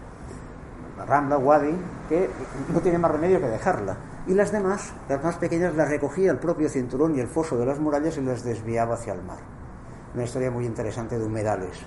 la 0.98 1.05
Rambla, 1.05 1.38
Wadi, 1.38 1.75
que 2.08 2.29
no 2.74 2.79
tiene 2.79 2.98
más 2.98 3.12
remedio 3.12 3.39
que 3.39 3.48
dejarla. 3.48 3.98
Y 4.27 4.34
las 4.34 4.51
demás, 4.51 4.94
las 5.10 5.24
más 5.24 5.36
pequeñas, 5.36 5.75
las 5.75 5.89
recogía 5.89 6.32
el 6.32 6.38
propio 6.38 6.70
cinturón 6.70 7.15
y 7.15 7.20
el 7.20 7.27
foso 7.27 7.58
de 7.58 7.65
las 7.65 7.79
murallas 7.79 8.17
y 8.17 8.22
las 8.22 8.44
desviaba 8.44 8.96
hacia 8.96 9.13
el 9.13 9.22
mar. 9.22 9.38
Una 10.13 10.24
historia 10.24 10.50
muy 10.50 10.65
interesante 10.65 11.20
de 11.20 11.25
humedales. 11.25 11.77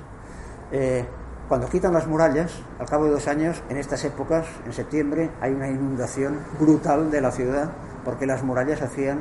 Eh, 0.71 1.04
cuando 1.49 1.67
quitan 1.69 1.95
las 1.95 2.07
murallas, 2.07 2.52
al 2.78 2.87
cabo 2.87 3.05
de 3.05 3.12
dos 3.12 3.26
años, 3.26 3.62
en 3.71 3.78
estas 3.78 4.05
épocas, 4.05 4.47
en 4.67 4.73
septiembre, 4.75 5.31
hay 5.40 5.52
una 5.52 5.69
inundación 5.69 6.38
brutal 6.61 7.11
de 7.11 7.23
la 7.23 7.33
ciudad 7.33 7.71
porque 8.05 8.26
las 8.26 8.43
murallas 8.43 8.83
hacían 8.83 9.21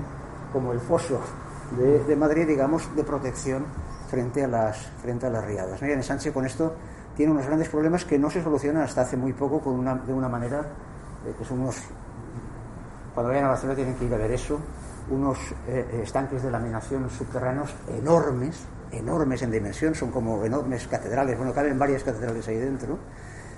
como 0.51 0.73
el 0.73 0.79
foso 0.81 1.21
de, 1.77 2.15
Madrid, 2.17 2.45
digamos, 2.45 2.93
de 2.95 3.03
protección 3.03 3.65
frente 4.09 4.43
a 4.43 4.47
las, 4.47 4.77
frente 5.01 5.25
a 5.25 5.29
las 5.29 5.45
riadas. 5.45 5.81
¿no? 5.81 5.87
Y 5.87 5.91
en 5.91 6.03
Sánchez 6.03 6.33
con 6.33 6.45
esto 6.45 6.73
tiene 7.15 7.31
unos 7.31 7.45
grandes 7.45 7.69
problemas 7.69 8.03
que 8.03 8.19
no 8.19 8.29
se 8.29 8.43
solucionan 8.43 8.83
hasta 8.83 9.01
hace 9.01 9.15
muy 9.15 9.33
poco 9.33 9.61
con 9.61 9.73
una, 9.73 9.95
de 9.95 10.13
una 10.13 10.27
manera 10.27 10.59
eh, 11.25 11.33
que 11.37 11.45
son 11.45 11.61
unos... 11.61 11.77
Cuando 13.13 13.29
vayan 13.29 13.45
a 13.45 13.49
Barcelona 13.49 13.75
tienen 13.75 13.95
que 13.95 14.05
ir 14.05 14.13
a 14.13 14.17
ver 14.17 14.31
eso, 14.31 14.59
unos 15.09 15.37
eh, 15.67 16.01
estanques 16.03 16.43
de 16.43 16.51
laminación 16.51 17.09
subterráneos 17.09 17.73
enormes, 17.87 18.65
enormes 18.91 19.41
en 19.41 19.51
dimensión, 19.51 19.95
son 19.95 20.11
como 20.11 20.43
enormes 20.45 20.87
catedrales, 20.87 21.37
bueno, 21.37 21.53
caben 21.53 21.77
varias 21.77 22.03
catedrales 22.03 22.47
ahí 22.47 22.57
dentro, 22.57 22.97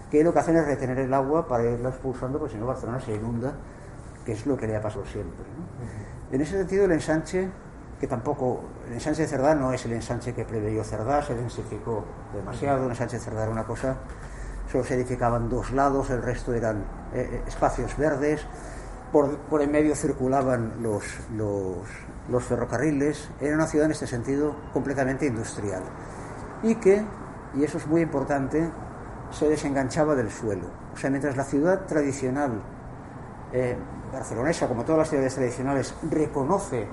que 0.10 0.24
lo 0.24 0.34
que 0.34 0.40
hacen 0.40 0.58
es 0.58 0.66
retener 0.66 1.00
el 1.00 1.14
agua 1.14 1.48
para 1.48 1.64
irla 1.66 1.90
expulsando, 1.90 2.40
porque 2.40 2.56
si 2.56 2.60
no 2.60 2.66
Barcelona 2.66 3.00
se 3.00 3.14
inunda, 3.14 3.54
que 4.26 4.32
es 4.34 4.46
lo 4.46 4.58
que 4.58 4.68
le 4.68 4.76
ha 4.76 4.82
pasado 4.82 5.06
siempre. 5.06 5.46
En 6.32 6.42
ese 6.42 6.58
sentido, 6.58 6.86
el 6.86 6.92
ensanche, 6.92 7.50
que 8.00 8.08
tampoco, 8.08 8.62
el 8.88 8.94
ensanche 8.94 9.24
de 9.24 9.28
Cerdá 9.28 9.56
no 9.56 9.74
es 9.74 9.86
el 9.86 9.94
ensanche 9.94 10.34
que 10.34 10.46
preveyó 10.46 10.84
Cerdá, 10.84 11.22
se 11.22 11.36
densificó 11.36 12.06
demasiado, 12.34 12.86
el 12.86 12.92
ensanche 12.92 13.18
de 13.18 13.24
Cerdá 13.24 13.44
era 13.44 13.52
una 13.52 13.66
cosa, 13.66 13.98
solo 14.72 14.84
se 14.84 14.96
edificaban 14.96 15.50
dos 15.50 15.72
lados, 15.72 16.10
el 16.10 16.22
resto 16.22 16.54
eran 16.54 16.78
eh, 17.14 17.30
eh, 17.32 17.44
espacios 17.48 17.96
verdes, 17.98 18.46
por, 19.12 19.38
por 19.38 19.62
en 19.62 19.72
medio 19.72 19.96
circulaban 19.96 20.74
los, 20.82 21.04
los, 21.36 22.44
ferrocarriles, 22.44 23.30
era 23.40 23.56
una 23.56 23.68
ciudad 23.68 23.86
en 23.86 23.92
este 23.92 24.08
sentido 24.08 24.56
completamente 24.74 25.26
industrial. 25.26 25.84
Y 26.64 26.76
que, 26.76 27.04
y 27.56 27.64
eso 27.64 27.78
es 27.78 27.88
muy 27.88 28.02
importante, 28.02 28.70
se 29.32 29.50
desenganchaba 29.50 30.16
del 30.16 30.30
suelo. 30.30 30.68
O 30.94 30.98
sea, 30.98 31.10
mientras 31.10 31.36
la 31.36 31.44
ciudad 31.44 31.86
tradicional 31.86 32.62
eh, 33.54 33.76
barcelonesa, 34.12 34.68
como 34.68 34.84
todas 34.84 35.00
las 35.00 35.10
ciudades 35.10 35.36
tradicionales, 35.36 35.94
reconoce 36.10 36.88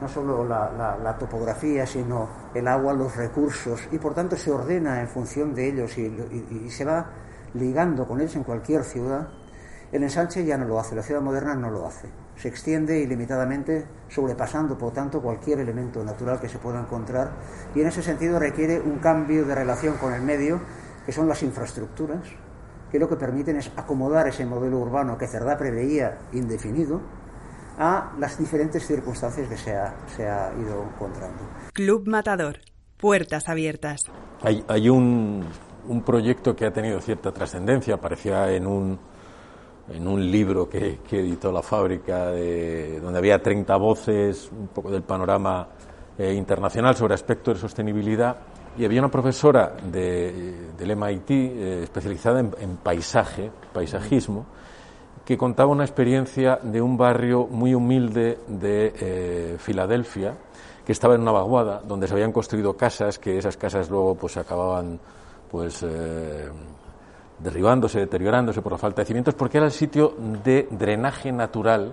no 0.00 0.08
solo 0.08 0.44
la, 0.44 1.16
topografía, 1.18 1.86
sino 1.86 2.28
el 2.54 2.68
agua, 2.68 2.92
los 2.92 3.16
recursos, 3.16 3.80
y 3.90 3.98
por 3.98 4.14
tanto 4.14 4.36
se 4.36 4.50
ordena 4.50 5.00
en 5.00 5.08
función 5.08 5.54
de 5.54 5.68
ellos 5.68 5.96
y 5.96 6.70
se 6.70 6.84
va 6.84 7.06
ligando 7.54 8.06
con 8.06 8.20
ellos 8.20 8.36
en 8.36 8.44
cualquier 8.44 8.84
ciudad, 8.84 9.28
el 9.92 10.02
ensanche 10.02 10.44
ya 10.44 10.56
no 10.56 10.66
lo 10.66 10.78
hace, 10.78 10.94
la 10.94 11.02
ciudad 11.02 11.20
moderna 11.20 11.54
no 11.54 11.70
lo 11.70 11.86
hace 11.86 12.08
se 12.36 12.48
extiende 12.48 13.00
ilimitadamente, 13.00 13.86
sobrepasando 14.08 14.76
por 14.76 14.92
tanto 14.92 15.22
cualquier 15.22 15.60
elemento 15.60 16.04
natural 16.04 16.38
que 16.38 16.48
se 16.48 16.58
pueda 16.58 16.80
encontrar 16.80 17.30
y 17.74 17.80
en 17.80 17.86
ese 17.86 18.02
sentido 18.02 18.38
requiere 18.38 18.80
un 18.80 18.98
cambio 18.98 19.44
de 19.44 19.54
relación 19.54 19.96
con 19.96 20.12
el 20.12 20.22
medio, 20.22 20.60
que 21.04 21.12
son 21.12 21.28
las 21.28 21.42
infraestructuras, 21.42 22.20
que 22.90 22.98
lo 22.98 23.08
que 23.08 23.16
permiten 23.16 23.56
es 23.56 23.70
acomodar 23.76 24.28
ese 24.28 24.44
modelo 24.44 24.78
urbano 24.78 25.16
que 25.16 25.26
Cerdá 25.26 25.56
preveía 25.56 26.18
indefinido 26.32 27.00
a 27.78 28.12
las 28.18 28.38
diferentes 28.38 28.86
circunstancias 28.86 29.48
que 29.48 29.56
se 29.56 29.74
ha, 29.74 29.94
se 30.14 30.28
ha 30.28 30.52
ido 30.60 30.84
encontrando. 30.84 31.42
Club 31.72 32.06
Matador, 32.06 32.58
puertas 32.96 33.48
abiertas. 33.48 34.04
Hay, 34.42 34.64
hay 34.68 34.88
un, 34.88 35.46
un 35.86 36.02
proyecto 36.02 36.54
que 36.54 36.66
ha 36.66 36.72
tenido 36.72 37.00
cierta 37.00 37.32
trascendencia, 37.32 37.94
aparecía 37.94 38.50
en 38.52 38.66
un 38.66 38.98
en 39.92 40.06
un 40.08 40.30
libro 40.30 40.68
que, 40.68 40.98
editó 41.10 41.52
la 41.52 41.62
fábrica, 41.62 42.26
donde 42.26 43.18
había 43.18 43.40
30 43.40 43.76
voces, 43.76 44.50
un 44.52 44.68
poco 44.68 44.90
del 44.90 45.02
panorama 45.02 45.68
eh, 46.18 46.32
internacional 46.34 46.96
sobre 46.96 47.14
aspectos 47.14 47.54
de 47.54 47.60
sostenibilidad, 47.60 48.36
y 48.78 48.84
había 48.84 49.00
una 49.00 49.10
profesora 49.10 49.76
de, 49.90 50.72
del 50.76 50.96
MIT 50.96 51.30
eh, 51.30 51.80
especializada 51.84 52.40
en, 52.40 52.76
paisaje, 52.82 53.50
paisajismo, 53.72 54.46
que 55.24 55.36
contaba 55.36 55.70
una 55.70 55.84
experiencia 55.84 56.58
de 56.62 56.80
un 56.80 56.96
barrio 56.96 57.46
muy 57.46 57.74
humilde 57.74 58.38
de 58.46 58.94
eh, 59.00 59.56
Filadelfia, 59.58 60.36
que 60.84 60.92
estaba 60.92 61.14
en 61.14 61.22
una 61.22 61.32
vaguada, 61.32 61.82
donde 61.86 62.06
se 62.06 62.14
habían 62.14 62.32
construido 62.32 62.76
casas, 62.76 63.18
que 63.18 63.38
esas 63.38 63.56
casas 63.56 63.90
luego 63.90 64.14
pues 64.14 64.36
acababan 64.36 65.00
pues 65.50 65.84
derribándose, 67.38 68.00
deteriorándose 68.00 68.62
por 68.62 68.72
la 68.72 68.78
falta 68.78 69.02
de 69.02 69.06
cimientos, 69.06 69.34
porque 69.34 69.58
era 69.58 69.66
el 69.66 69.72
sitio 69.72 70.14
de 70.42 70.68
drenaje 70.70 71.32
natural. 71.32 71.92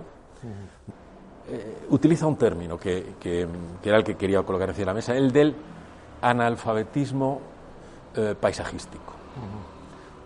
Eh, 1.48 1.86
utiliza 1.90 2.26
un 2.26 2.36
término 2.36 2.78
que, 2.78 3.14
que, 3.20 3.46
era 3.82 3.98
el 3.98 4.04
que 4.04 4.16
quería 4.16 4.42
colocar 4.42 4.68
encima 4.68 4.86
de 4.86 4.86
la 4.86 4.94
mesa, 4.94 5.14
el 5.14 5.30
del 5.30 5.54
analfabetismo 6.22 7.40
eh, 8.16 8.34
paisajístico. 8.40 9.12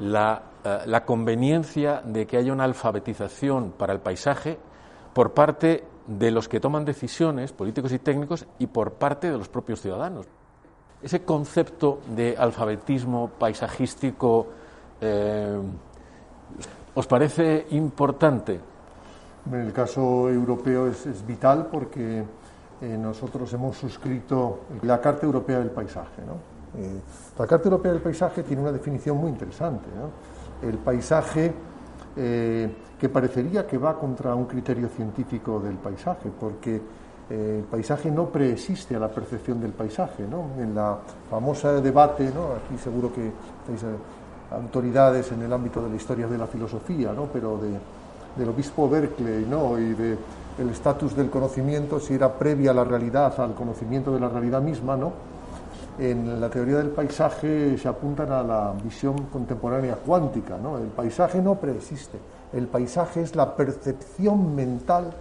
eh, 0.00 0.78
la 0.86 1.04
conveniencia 1.04 2.02
de 2.04 2.26
que 2.26 2.36
haya 2.36 2.52
una 2.52 2.64
alfabetización 2.64 3.72
para 3.72 3.92
el 3.92 4.00
paisaje 4.00 4.58
por 5.12 5.32
parte 5.32 5.84
de 6.06 6.30
los 6.30 6.48
que 6.48 6.60
toman 6.60 6.84
decisiones, 6.84 7.52
políticos 7.52 7.92
y 7.92 7.98
técnicos, 7.98 8.46
y 8.58 8.68
por 8.68 8.92
parte 8.92 9.30
de 9.30 9.36
los 9.36 9.48
propios 9.48 9.80
ciudadanos. 9.80 10.26
Ese 11.02 11.24
concepto 11.24 12.00
de 12.08 12.36
alfabetismo 12.36 13.30
paisajístico 13.38 14.46
eh, 15.00 15.60
¿Os 16.94 17.06
parece 17.06 17.66
importante? 17.70 18.60
En 19.46 19.60
el 19.60 19.72
caso 19.72 20.28
europeo 20.28 20.88
es, 20.88 21.24
vital 21.26 21.68
porque 21.70 22.24
eh, 22.80 22.98
nosotros 22.98 23.52
hemos 23.52 23.76
suscrito 23.76 24.60
la 24.82 25.00
Carta 25.00 25.24
Europea 25.24 25.58
del 25.58 25.70
Paisaje. 25.70 26.22
Eh, 26.76 27.00
la 27.38 27.46
Carta 27.46 27.64
Europea 27.66 27.92
del 27.92 28.02
Paisaje 28.02 28.42
tiene 28.42 28.62
una 28.62 28.72
definición 28.72 29.16
muy 29.16 29.30
interesante. 29.30 29.86
El 30.62 30.78
paisaje 30.78 31.52
que 32.16 33.08
parecería 33.08 33.64
que 33.64 33.78
va 33.78 33.96
contra 33.96 34.34
un 34.34 34.46
criterio 34.46 34.88
científico 34.88 35.60
del 35.60 35.76
paisaje, 35.76 36.32
porque 36.40 36.82
el 37.30 37.62
paisaje 37.70 38.10
no 38.10 38.26
preexiste 38.28 38.96
a 38.96 38.98
la 38.98 39.08
percepción 39.08 39.60
del 39.60 39.70
paisaje. 39.70 40.24
En 40.24 40.74
la 40.74 40.98
famosa 41.30 41.80
debate, 41.80 42.32
¿no? 42.34 42.54
aquí 42.54 42.76
seguro 42.76 43.12
que 43.14 43.30
estáis 43.72 43.84
autoridades 44.50 45.30
en 45.32 45.42
el 45.42 45.52
ámbito 45.52 45.82
de 45.82 45.90
la 45.90 45.96
historia 45.96 46.26
de 46.26 46.38
la 46.38 46.46
filosofía, 46.46 47.12
¿no? 47.12 47.26
pero 47.26 47.58
de, 47.58 47.70
del 48.36 48.48
obispo 48.48 48.88
Berkeley 48.88 49.44
¿no? 49.46 49.78
y 49.78 49.94
de 49.94 50.18
el 50.58 50.70
estatus 50.70 51.14
del 51.14 51.30
conocimiento, 51.30 52.00
si 52.00 52.14
era 52.14 52.32
previa 52.32 52.72
a 52.72 52.74
la 52.74 52.84
realidad, 52.84 53.38
al 53.40 53.54
conocimiento 53.54 54.12
de 54.12 54.20
la 54.20 54.28
realidad 54.28 54.60
misma, 54.60 54.96
¿no? 54.96 55.12
En 55.98 56.40
la 56.40 56.48
teoría 56.48 56.78
del 56.78 56.90
paisaje 56.90 57.76
se 57.78 57.88
apuntan 57.88 58.30
a 58.30 58.42
la 58.42 58.72
visión 58.82 59.26
contemporánea 59.26 59.96
cuántica, 59.96 60.56
¿no? 60.56 60.78
El 60.78 60.88
paisaje 60.88 61.40
no 61.40 61.56
preexiste, 61.56 62.18
el 62.52 62.66
paisaje 62.66 63.22
es 63.22 63.36
la 63.36 63.54
percepción 63.54 64.54
mental 64.54 65.12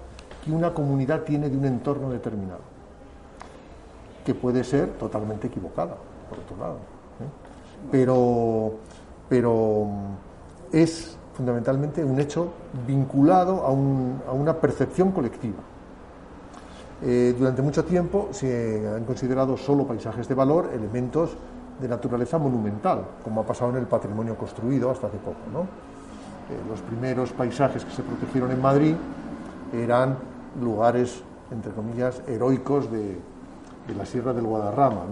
que 0.44 0.52
una 0.52 0.74
comunidad 0.74 1.22
tiene 1.22 1.50
de 1.50 1.58
un 1.58 1.66
entorno 1.66 2.10
determinado, 2.10 2.62
que 4.26 4.34
puede 4.34 4.64
ser 4.64 4.90
totalmente 4.94 5.48
equivocada, 5.48 5.96
por 6.30 6.40
otro 6.40 6.58
lado. 6.58 6.76
¿eh? 6.76 7.90
Pero 7.92 8.74
pero 9.30 9.88
es 10.72 11.18
fundamentalmente 11.34 12.04
un 12.04 12.20
hecho 12.20 12.52
vinculado 12.88 13.66
a, 13.66 13.72
una 14.34 14.54
percepción 14.56 15.12
colectiva. 15.12 15.58
Eh, 17.04 17.36
durante 17.38 17.62
mucho 17.62 17.86
tiempo 17.86 18.30
se 18.32 18.88
han 18.88 19.06
considerado 19.06 19.56
solo 19.56 19.86
paisajes 19.86 20.28
de 20.28 20.34
valor 20.34 20.72
elementos 20.74 21.38
de 21.80 21.88
naturaleza 21.88 22.40
monumental, 22.40 23.06
como 23.24 23.42
ha 23.42 23.46
pasado 23.46 23.70
en 23.70 23.78
el 23.78 23.86
patrimonio 23.86 24.36
construido 24.36 24.90
hasta 24.90 25.08
hace 25.08 25.18
poco. 25.18 25.38
Eh, 26.50 26.58
los 26.68 26.82
primeros 26.82 27.32
paisajes 27.34 27.86
que 27.86 27.92
se 27.92 28.02
protegieron 28.02 28.52
en 28.52 28.62
Madrid 28.62 28.96
eran 29.74 30.18
lugares, 30.60 31.22
entre 31.52 31.72
comillas, 31.72 32.22
heroicos 32.28 32.92
de, 32.92 33.20
la 33.96 34.06
Sierra 34.06 34.34
del 34.34 34.46
Guadarrama, 34.46 35.06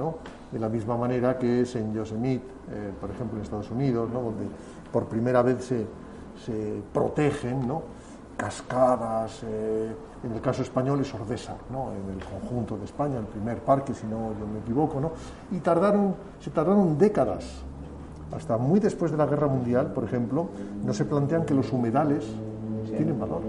de 0.56 0.62
la 0.62 0.70
misma 0.70 0.96
manera 0.96 1.38
que 1.38 1.62
es 1.62 1.76
en 1.76 1.94
Yosemite, 1.94 2.46
eh, 2.72 2.90
por 3.02 3.12
ejemplo 3.12 3.38
en 3.38 3.44
Estados 3.44 3.70
Unidos, 3.72 4.10
donde 4.10 4.46
por 4.90 5.04
primera 5.06 5.42
vez 5.42 5.66
se, 5.66 5.86
se 6.46 6.82
protegen 6.94 7.68
cascadas, 8.38 9.44
eh, 9.44 9.94
en 10.24 10.32
el 10.32 10.40
caso 10.40 10.62
español 10.62 11.02
es 11.02 11.14
Ordesa, 11.14 11.58
¿no? 11.70 11.92
en 11.92 12.18
el 12.18 12.24
conjunto 12.24 12.78
de 12.78 12.86
España, 12.86 13.18
el 13.20 13.26
primer 13.26 13.58
parque, 13.64 13.94
si 13.94 14.08
no 14.08 14.32
yo 14.40 14.48
me 14.48 14.60
equivoco, 14.60 15.02
¿no? 15.02 15.12
y 15.52 15.60
tardaron, 15.60 16.16
se 16.40 16.52
tardaron 16.52 16.98
décadas, 16.98 17.44
hasta 18.34 18.58
muy 18.58 18.80
después 18.80 19.12
de 19.12 19.18
la 19.18 19.26
Guerra 19.26 19.48
Mundial, 19.48 19.92
por 19.92 20.06
ejemplo, 20.06 20.48
no 20.86 20.94
se 20.94 21.04
plantean 21.04 21.44
que 21.44 21.54
los 21.54 21.70
humedales 21.74 22.26
tienen 22.96 23.20
valor. 23.20 23.42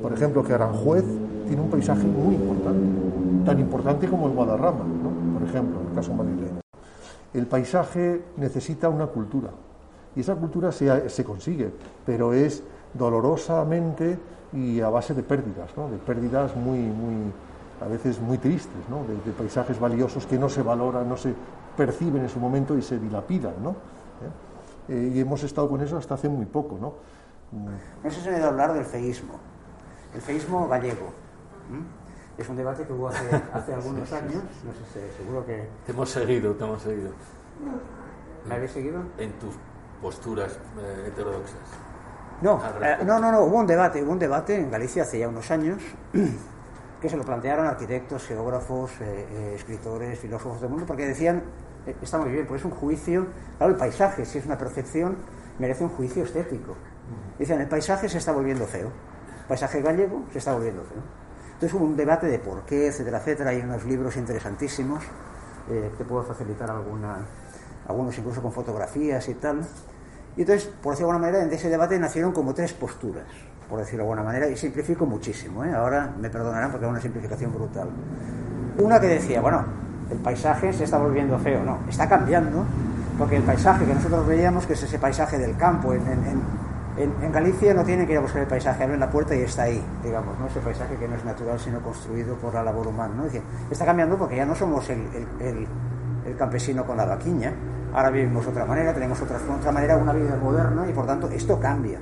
Por 0.00 0.12
ejemplo, 0.12 0.44
que 0.44 0.52
Aranjuez 0.52 1.04
tiene 1.48 1.62
un 1.62 1.68
paisaje 1.68 2.04
muy 2.04 2.36
importante, 2.36 3.44
tan 3.44 3.58
importante 3.58 4.08
como 4.08 4.28
el 4.28 4.34
Guadarrama, 4.34 4.84
¿no? 4.84 5.31
Por 5.42 5.50
ejemplo, 5.50 5.80
en 5.80 5.88
el 5.88 5.94
caso 5.94 6.14
madrileño. 6.14 6.60
El 7.34 7.46
paisaje 7.46 8.22
necesita 8.36 8.88
una 8.88 9.06
cultura 9.06 9.50
Y 10.14 10.20
esa 10.20 10.36
cultura 10.36 10.70
se, 10.70 11.08
se 11.08 11.24
consigue, 11.24 11.72
pero 12.06 12.32
es 12.32 12.62
dolorosamente 12.94 14.18
y 14.52 14.80
a 14.80 14.88
base 14.90 15.14
de 15.14 15.22
pérdidas, 15.22 15.76
¿no? 15.76 15.88
de 15.88 15.96
pérdidas 15.96 16.54
muy, 16.54 16.78
muy, 16.78 17.32
a 17.80 17.88
veces 17.88 18.20
muy 18.20 18.38
tristes, 18.38 18.88
¿no? 18.88 19.02
de, 19.04 19.32
paisajes 19.32 19.80
valiosos 19.80 20.26
que 20.26 20.38
no 20.38 20.48
se 20.48 20.62
valoran, 20.62 21.08
no 21.08 21.16
se 21.16 21.34
perciben 21.76 22.22
en 22.22 22.28
su 22.28 22.38
momento 22.38 22.76
y 22.76 22.82
se 22.82 22.98
dilapidan. 22.98 23.54
¿no? 23.62 23.70
¿Eh? 23.70 24.94
Eh, 24.94 25.12
y 25.14 25.20
hemos 25.20 25.42
estado 25.42 25.68
con 25.68 25.80
eso 25.80 25.96
hasta 25.96 26.14
hace 26.14 26.28
muy 26.28 26.46
poco. 26.46 26.78
¿no? 26.78 26.94
No 28.04 28.10
sé 28.10 28.20
si 28.20 28.28
me 28.28 28.36
a 28.36 28.48
hablar 28.48 28.74
del 28.74 28.84
feísmo, 28.84 29.34
el 30.14 30.20
feísmo 30.20 30.68
gallego. 30.68 31.10
Es 32.42 32.48
un 32.48 32.56
debate 32.56 32.84
que 32.84 32.92
hubo 32.92 33.06
hace, 33.06 33.24
hace 33.54 33.72
algunos 33.72 34.12
años, 34.12 34.42
no 34.64 34.72
sé, 34.92 35.12
seguro 35.16 35.46
que... 35.46 35.68
Te 35.86 35.92
hemos 35.92 36.10
seguido, 36.10 36.52
te 36.54 36.64
hemos 36.64 36.82
seguido. 36.82 37.12
¿Me 38.48 38.54
habéis 38.56 38.72
seguido? 38.72 39.00
En 39.16 39.32
tus 39.34 39.54
posturas 40.00 40.58
eh, 40.80 41.04
heterodoxas. 41.06 41.60
No, 42.40 42.60
no, 43.06 43.20
no, 43.20 43.30
no, 43.30 43.42
hubo 43.42 43.58
un 43.58 43.66
debate, 43.68 44.02
hubo 44.02 44.10
un 44.10 44.18
debate 44.18 44.56
en 44.56 44.72
Galicia 44.72 45.04
hace 45.04 45.20
ya 45.20 45.28
unos 45.28 45.48
años 45.52 45.80
que 47.00 47.08
se 47.08 47.16
lo 47.16 47.22
plantearon 47.22 47.64
arquitectos, 47.64 48.26
geógrafos, 48.26 48.90
eh, 49.00 49.26
eh, 49.30 49.52
escritores, 49.54 50.18
filósofos 50.18 50.60
del 50.60 50.70
mundo, 50.70 50.84
porque 50.84 51.06
decían, 51.06 51.44
eh, 51.86 51.94
está 52.02 52.18
muy 52.18 52.32
bien, 52.32 52.44
pues 52.44 52.62
es 52.62 52.64
un 52.64 52.72
juicio, 52.72 53.28
claro, 53.58 53.72
el 53.72 53.78
paisaje, 53.78 54.24
si 54.24 54.38
es 54.38 54.46
una 54.46 54.58
percepción, 54.58 55.16
merece 55.60 55.84
un 55.84 55.90
juicio 55.90 56.24
estético. 56.24 56.74
Decían, 57.38 57.60
el 57.60 57.68
paisaje 57.68 58.08
se 58.08 58.18
está 58.18 58.32
volviendo 58.32 58.66
feo, 58.66 58.88
el 58.88 59.46
paisaje 59.46 59.80
gallego 59.80 60.24
se 60.32 60.38
está 60.38 60.52
volviendo 60.52 60.82
feo. 60.82 61.21
Entonces 61.62 61.78
hubo 61.78 61.86
un 61.86 61.96
debate 61.96 62.26
de 62.26 62.40
por 62.40 62.62
qué, 62.62 62.88
etcétera, 62.88 63.18
etcétera, 63.18 63.50
hay 63.50 63.60
unos 63.60 63.84
libros 63.84 64.16
interesantísimos, 64.16 65.04
que 65.96 66.04
puedo 66.04 66.24
facilitar 66.24 66.68
alguna, 66.68 67.18
algunos 67.86 68.18
incluso 68.18 68.42
con 68.42 68.50
fotografías 68.50 69.28
y 69.28 69.34
tal. 69.34 69.60
Y 70.36 70.40
entonces, 70.40 70.68
por 70.82 70.94
decirlo 70.94 71.12
de 71.12 71.14
alguna 71.14 71.30
manera, 71.30 71.44
en 71.44 71.52
ese 71.52 71.68
debate 71.68 72.00
nacieron 72.00 72.32
como 72.32 72.52
tres 72.52 72.72
posturas 72.72 73.26
por 73.70 73.78
decirlo 73.78 74.04
de 74.04 74.10
alguna 74.10 74.22
manera, 74.22 74.48
y 74.48 74.56
simplifico 74.56 75.06
muchísimo, 75.06 75.64
¿eh? 75.64 75.72
ahora 75.72 76.12
me 76.20 76.28
perdonarán 76.28 76.72
porque 76.72 76.84
es 76.84 76.90
una 76.90 77.00
simplificación 77.00 77.54
brutal. 77.54 77.88
Una 78.78 79.00
que 79.00 79.06
decía, 79.06 79.40
bueno, 79.40 79.64
el 80.10 80.18
paisaje 80.18 80.72
se 80.74 80.84
está 80.84 80.98
volviendo 80.98 81.38
feo, 81.38 81.64
no, 81.64 81.78
está 81.88 82.06
cambiando, 82.06 82.66
porque 83.16 83.36
el 83.36 83.44
paisaje 83.44 83.86
que 83.86 83.94
nosotros 83.94 84.26
veíamos, 84.26 84.66
que 84.66 84.72
es 84.72 84.82
ese 84.82 84.98
paisaje 84.98 85.38
del 85.38 85.56
campo, 85.56 85.94
en, 85.94 86.02
en, 86.02 86.42
Galicia 87.32 87.72
no 87.72 87.84
tienen 87.84 88.06
que 88.06 88.12
ir 88.12 88.18
a 88.18 88.20
buscar 88.20 88.42
el 88.42 88.48
paisaje, 88.48 88.84
abren 88.84 89.00
la 89.00 89.10
puerta 89.10 89.34
y 89.34 89.40
está 89.40 89.62
ahí, 89.62 89.82
digamos, 90.02 90.38
¿no? 90.38 90.46
ese 90.46 90.60
paisaje 90.60 90.96
que 90.96 91.08
no 91.08 91.14
es 91.14 91.24
natural 91.24 91.58
sino 91.58 91.80
construido 91.80 92.36
por 92.36 92.52
la 92.52 92.62
labor 92.62 92.86
humana. 92.86 93.14
¿no? 93.16 93.24
está 93.70 93.86
cambiando 93.86 94.18
porque 94.18 94.36
ya 94.36 94.44
no 94.44 94.54
somos 94.54 94.90
el, 94.90 95.00
el, 95.40 95.66
el, 96.26 96.36
campesino 96.36 96.84
con 96.84 96.98
la 96.98 97.06
vaquiña, 97.06 97.54
ahora 97.94 98.10
vivimos 98.10 98.46
otra 98.46 98.66
manera, 98.66 98.92
tenemos 98.92 99.20
otra, 99.22 99.38
otra 99.38 99.72
manera, 99.72 99.96
una 99.96 100.12
vida 100.12 100.36
moderna 100.36 100.86
y 100.86 100.92
por 100.92 101.06
tanto 101.06 101.30
esto 101.30 101.58
cambia. 101.58 101.98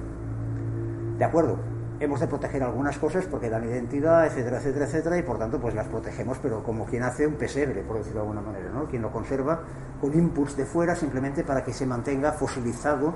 De 1.19 1.25
acuerdo, 1.25 1.59
hemos 2.01 2.19
de 2.19 2.27
proteger 2.27 2.63
algunas 2.65 2.99
cosas 2.99 3.27
porque 3.27 3.49
dan 3.49 3.63
identidad, 3.65 4.27
etcétera, 4.27 4.57
etcétera, 4.57 4.87
etcétera, 4.87 5.19
y 5.19 5.23
por 5.23 5.39
tanto 5.39 5.61
pues 5.61 5.75
las 5.75 5.87
protegemos, 5.87 6.39
pero 6.39 6.65
como 6.65 6.85
quien 6.87 7.05
hace 7.05 7.29
un 7.29 7.35
pesebre, 7.35 7.83
por 7.83 7.99
decirlo 7.99 8.23
de 8.23 8.29
alguna 8.29 8.41
manera, 8.41 8.71
¿no? 8.75 8.87
Quien 8.87 9.03
lo 9.03 9.13
conserva 9.13 9.61
con 10.01 10.13
impulso 10.15 10.57
de 10.57 10.65
fuera 10.65 10.97
simplemente 10.97 11.45
para 11.45 11.63
que 11.63 11.73
se 11.73 11.87
mantenga 11.87 12.33
fosilizado 12.33 13.15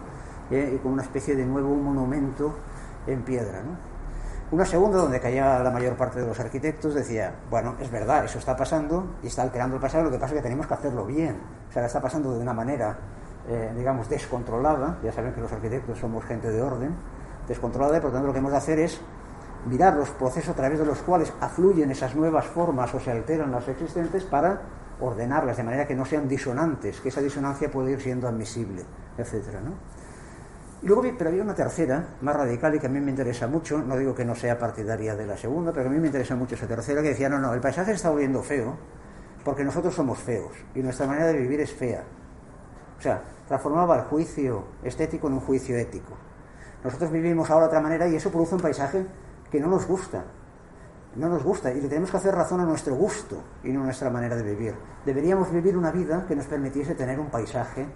eh, 0.54 0.80
con 0.82 0.92
una 0.92 1.02
especie 1.02 1.34
de 1.34 1.44
nuevo 1.44 1.75
monumento 1.75 2.54
en 3.06 3.23
piedra, 3.23 3.62
¿no? 3.62 3.94
Una 4.52 4.64
segunda, 4.64 4.99
donde 4.99 5.18
caía 5.18 5.58
la 5.58 5.70
mayor 5.70 5.96
parte 5.96 6.20
de 6.20 6.26
los 6.28 6.38
arquitectos, 6.38 6.94
decía, 6.94 7.34
bueno, 7.50 7.75
es 7.80 7.90
verdad, 7.90 8.25
eso 8.25 8.38
está 8.38 8.56
pasando 8.56 9.16
y 9.23 9.26
está 9.26 9.42
alterando 9.42 9.75
el 9.76 9.82
pasado, 9.82 10.04
lo 10.04 10.11
que 10.12 10.18
pasa 10.18 10.34
es 10.34 10.38
que 10.38 10.42
tenemos 10.42 10.66
que 10.66 10.75
hacerlo 10.75 11.06
bien. 11.06 11.37
O 11.68 11.73
sea, 11.73 11.84
está 11.84 12.00
pasando 12.00 12.32
de 12.32 12.40
una 12.40 12.52
manera, 12.52 12.96
eh, 13.49 13.73
digamos, 13.76 14.08
descontrolada, 14.08 14.99
ya 15.02 15.11
saben 15.11 15.32
que 15.32 15.40
los 15.40 15.50
arquitectos 15.50 15.99
somos 15.99 16.25
gente 16.25 16.50
de 16.50 16.62
orden, 16.62 16.94
descontrolada 17.49 17.99
y 17.99 18.00
por 18.00 18.12
tanto 18.12 18.28
lo 18.28 18.32
que 18.32 18.38
hemos 18.38 18.52
de 18.52 18.58
hacer 18.58 18.78
es 18.78 19.00
mirar 19.66 19.96
los 19.96 20.10
procesos 20.10 20.50
a 20.50 20.54
través 20.54 20.78
de 20.78 20.84
los 20.84 20.99
cuales 21.00 21.32
afluyen 21.40 21.90
esas 21.90 22.14
nuevas 22.14 22.47
formas 22.47 22.95
o 22.95 23.00
se 23.00 23.10
alteran 23.10 23.50
las 23.50 23.67
existentes 23.67 24.23
para 24.25 24.60
ordenarlas 25.00 25.56
de 25.56 25.64
manera 25.64 25.86
que 25.86 25.95
no 25.95 26.04
sean 26.04 26.28
disonantes, 26.28 27.00
que 27.00 27.08
esa 27.08 27.21
disonancia 27.21 27.71
puede 27.71 27.93
ir 27.93 28.00
siendo 28.00 28.28
admisible, 28.28 28.84
etcétera, 29.19 29.60
¿no? 29.60 29.73
Luego, 30.84 31.02
pero 31.16 31.30
había 31.30 31.42
una 31.42 31.54
tercera, 31.54 32.16
más 32.20 32.36
radical 32.36 32.75
y 32.75 32.78
que 32.78 32.86
a 32.86 32.90
mí 32.90 33.00
me 33.00 33.10
interesa 33.10 33.47
mucho, 33.47 33.78
no 33.78 33.97
digo 33.97 34.14
que 34.14 34.23
no 34.23 34.34
sea 34.34 34.58
partidaria 34.58 35.16
de 35.16 35.26
la 35.26 35.34
segunda, 35.34 35.73
pero 35.73 35.88
a 35.88 35.90
mí 35.90 35.99
me 35.99 36.08
interesa 36.08 36.36
mucho 36.36 36.56
esa 36.56 36.66
tercera, 36.66 37.00
que 37.00 37.08
decía, 37.08 37.30
no, 37.30 37.38
no, 37.38 37.54
el 37.54 37.60
paisaje 37.60 37.92
está 37.92 38.10
volviendo 38.10 38.42
feo 38.42 38.76
porque 39.42 39.64
nosotros 39.64 39.94
somos 39.94 40.18
feos 40.18 40.52
y 40.75 40.80
nuestra 40.80 41.06
manera 41.06 41.28
de 41.28 41.38
vivir 41.38 41.60
es 41.60 41.73
fea. 41.73 42.04
O 42.99 43.00
sea, 43.00 43.23
transformaba 43.49 43.97
el 43.97 44.02
juicio 44.02 44.64
estético 44.82 45.28
en 45.28 45.34
un 45.34 45.40
juicio 45.40 45.75
ético. 45.75 46.12
Nosotros 46.84 47.10
vivimos 47.10 47.50
ahora 47.50 47.64
de 47.64 47.68
otra 47.68 47.80
manera 47.80 48.06
y 48.06 48.16
eso 48.16 48.30
produce 48.30 48.54
un 48.54 48.60
paisaje 48.60 49.06
que 49.50 49.60
no 49.60 49.68
nos 49.68 49.86
gusta. 49.86 50.23
No 51.16 51.30
nos 51.30 51.42
gusta 51.42 51.73
y 51.73 51.80
le 51.80 51.88
tenemos 51.88 52.10
que 52.10 52.18
hacer 52.18 52.34
razón 52.34 52.60
a 52.60 52.64
nuestro 52.64 52.94
gusto 52.94 53.42
y 53.62 53.70
no 53.73 53.80
a 53.80 53.84
nuestra 53.84 54.10
manera 54.10 54.36
de 54.36 54.42
vivir. 54.42 54.75
Deberíamos 55.06 55.50
vivir 55.50 55.78
una 55.78 55.90
vida 55.90 56.26
que 56.28 56.36
nos 56.36 56.44
permitiese 56.44 56.94
tener 56.94 57.18
un 57.18 57.30
paisaje 57.30 57.86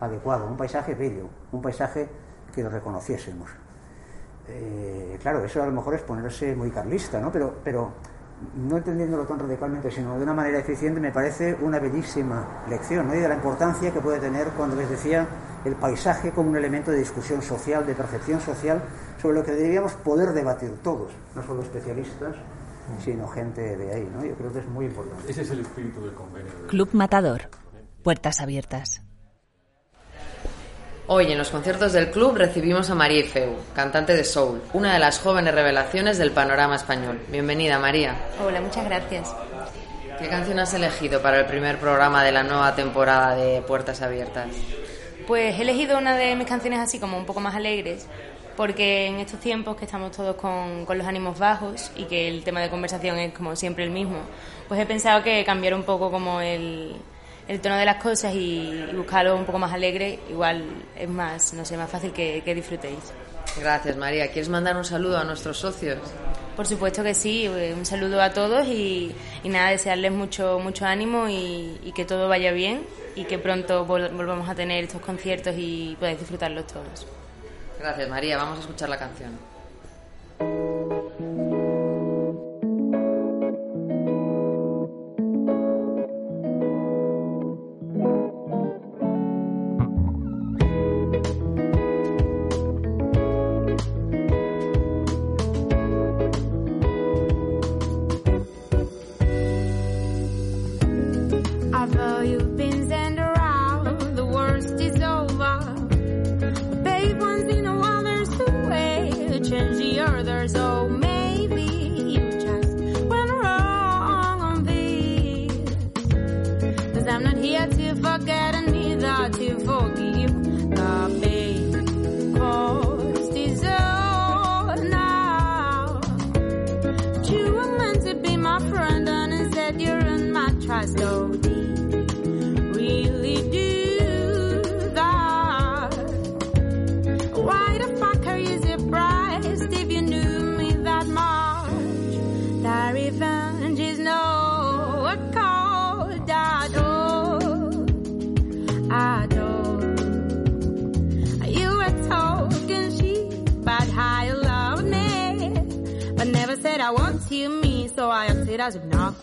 adecuado, 0.00 0.46
un 0.46 0.56
paisaje 0.56 0.94
bello, 0.94 1.28
un 1.52 1.60
paisaje 1.60 2.08
que 2.54 2.62
lo 2.62 2.70
reconociésemos. 2.70 3.50
Eh, 4.48 5.18
claro, 5.20 5.44
eso 5.44 5.62
a 5.62 5.66
lo 5.66 5.72
mejor 5.72 5.94
es 5.94 6.02
ponerse 6.02 6.54
muy 6.56 6.70
carlista, 6.70 7.20
¿no? 7.20 7.30
Pero, 7.30 7.56
pero 7.62 7.92
no 8.56 8.76
entendiéndolo 8.76 9.24
tan 9.24 9.38
radicalmente, 9.38 9.90
sino 9.90 10.16
de 10.16 10.22
una 10.22 10.32
manera 10.32 10.58
eficiente, 10.58 11.00
me 11.00 11.10
parece 11.10 11.54
una 11.60 11.78
bellísima 11.78 12.64
lección, 12.68 13.08
¿no? 13.08 13.14
Y 13.14 13.18
de 13.18 13.28
la 13.28 13.34
importancia 13.34 13.92
que 13.92 14.00
puede 14.00 14.20
tener 14.20 14.48
cuando 14.56 14.76
les 14.76 14.88
decía 14.88 15.26
el 15.64 15.74
paisaje 15.74 16.30
como 16.30 16.50
un 16.50 16.56
elemento 16.56 16.90
de 16.90 16.98
discusión 16.98 17.42
social, 17.42 17.84
de 17.86 17.94
percepción 17.94 18.40
social, 18.40 18.82
sobre 19.20 19.38
lo 19.38 19.44
que 19.44 19.52
deberíamos 19.52 19.92
poder 19.94 20.32
debatir 20.32 20.78
todos, 20.82 21.12
no 21.34 21.42
solo 21.42 21.62
especialistas, 21.62 22.36
sino 23.04 23.28
gente 23.28 23.76
de 23.76 23.92
ahí, 23.92 24.10
¿no? 24.14 24.24
Yo 24.24 24.34
creo 24.34 24.52
que 24.52 24.60
es 24.60 24.68
muy 24.68 24.86
importante. 24.86 25.30
Ese 25.30 25.42
es 25.42 25.50
el 25.50 25.60
espíritu 25.60 26.00
del 26.00 26.14
convenio. 26.14 26.52
Club 26.68 26.88
Matador. 26.92 27.42
Puertas 28.02 28.40
abiertas. 28.40 29.02
Hoy 31.10 31.32
en 31.32 31.38
los 31.38 31.48
conciertos 31.48 31.94
del 31.94 32.10
club 32.10 32.36
recibimos 32.36 32.90
a 32.90 32.94
María 32.94 33.24
Feu, 33.24 33.56
cantante 33.74 34.14
de 34.14 34.24
soul, 34.24 34.60
una 34.74 34.92
de 34.92 34.98
las 34.98 35.18
jóvenes 35.20 35.54
revelaciones 35.54 36.18
del 36.18 36.32
panorama 36.32 36.76
español. 36.76 37.18
Bienvenida, 37.28 37.78
María. 37.78 38.14
Hola, 38.44 38.60
muchas 38.60 38.84
gracias. 38.84 39.34
¿Qué 40.18 40.28
canción 40.28 40.58
has 40.58 40.74
elegido 40.74 41.22
para 41.22 41.40
el 41.40 41.46
primer 41.46 41.78
programa 41.78 42.22
de 42.22 42.32
la 42.32 42.42
nueva 42.42 42.76
temporada 42.76 43.34
de 43.36 43.62
Puertas 43.62 44.02
Abiertas? 44.02 44.48
Pues 45.26 45.58
he 45.58 45.62
elegido 45.62 45.96
una 45.96 46.14
de 46.14 46.36
mis 46.36 46.46
canciones 46.46 46.78
así 46.78 46.98
como 46.98 47.16
un 47.16 47.24
poco 47.24 47.40
más 47.40 47.54
alegres, 47.54 48.06
porque 48.54 49.06
en 49.06 49.14
estos 49.14 49.40
tiempos 49.40 49.76
que 49.76 49.86
estamos 49.86 50.12
todos 50.12 50.36
con, 50.36 50.84
los 50.86 51.06
ánimos 51.06 51.38
bajos 51.38 51.90
y 51.96 52.04
que 52.04 52.28
el 52.28 52.44
tema 52.44 52.60
de 52.60 52.68
conversación 52.68 53.18
es 53.18 53.32
como 53.32 53.56
siempre 53.56 53.82
el 53.82 53.90
mismo, 53.90 54.18
pues 54.68 54.78
he 54.78 54.84
pensado 54.84 55.22
que 55.22 55.42
cambiar 55.46 55.72
un 55.72 55.84
poco 55.84 56.10
como 56.10 56.42
el, 56.42 56.96
tono 57.60 57.76
de 57.76 57.84
las 57.84 58.02
cosas 58.02 58.34
y, 58.34 58.84
buscarlo 58.94 59.36
un 59.36 59.44
poco 59.44 59.58
más 59.58 59.72
alegre, 59.72 60.18
igual 60.30 60.64
es 60.96 61.08
más, 61.08 61.54
no 61.54 61.64
sé, 61.64 61.76
más 61.76 61.90
fácil 61.90 62.12
que, 62.12 62.42
disfrutéis. 62.54 62.98
Gracias 63.58 63.96
María. 63.96 64.26
¿Quieres 64.30 64.48
mandar 64.48 64.76
un 64.76 64.84
saludo 64.84 65.18
a 65.18 65.24
nuestros 65.24 65.58
socios? 65.58 65.98
Por 66.54 66.66
supuesto 66.66 67.02
que 67.02 67.14
sí, 67.14 67.48
un 67.48 67.86
saludo 67.86 68.20
a 68.20 68.32
todos 68.32 68.66
y, 68.66 69.14
nada, 69.44 69.70
desearles 69.70 70.12
mucho, 70.12 70.58
mucho 70.58 70.84
ánimo 70.84 71.28
y, 71.28 71.78
y 71.82 71.92
que 71.92 72.04
todo 72.04 72.28
vaya 72.28 72.52
bien 72.52 72.82
y 73.14 73.24
que 73.24 73.38
pronto 73.38 73.84
volvamos 73.84 74.48
a 74.48 74.54
tener 74.54 74.84
estos 74.84 75.00
conciertos 75.00 75.54
y 75.56 75.96
podáis 75.98 76.18
disfrutarlos 76.18 76.66
todos. 76.66 77.06
Gracias 77.80 78.08
María, 78.08 78.36
vamos 78.36 78.58
a 78.58 78.60
escuchar 78.60 78.88
la 78.88 78.98
canción. 78.98 79.38
how 101.94 102.20
you've 102.20 102.56
been. 102.56 102.67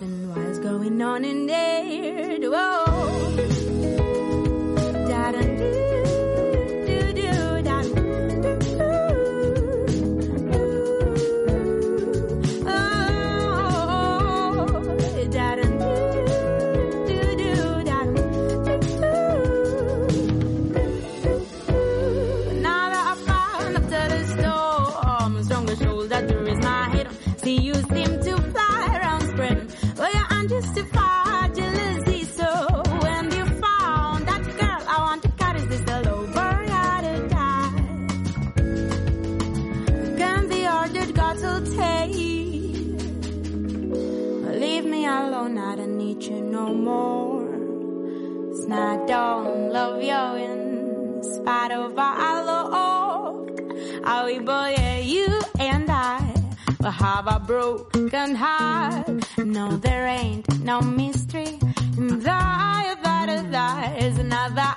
Nothing 0.02 0.36
was 0.36 0.60
going 0.60 1.02
on 1.02 1.24
in 1.24 1.46
there. 1.46 2.38
Whoa. 2.52 3.06
Have 56.96 57.28
a 57.28 57.40
broken 57.40 58.36
heart. 58.36 59.08
No, 59.38 59.78
there 59.78 60.08
ain't 60.08 60.48
no 60.62 60.82
mystery. 60.82 61.60
That, 61.98 62.98
that, 63.04 63.52
that 63.52 64.04
is 64.04 64.18
another 64.18 64.68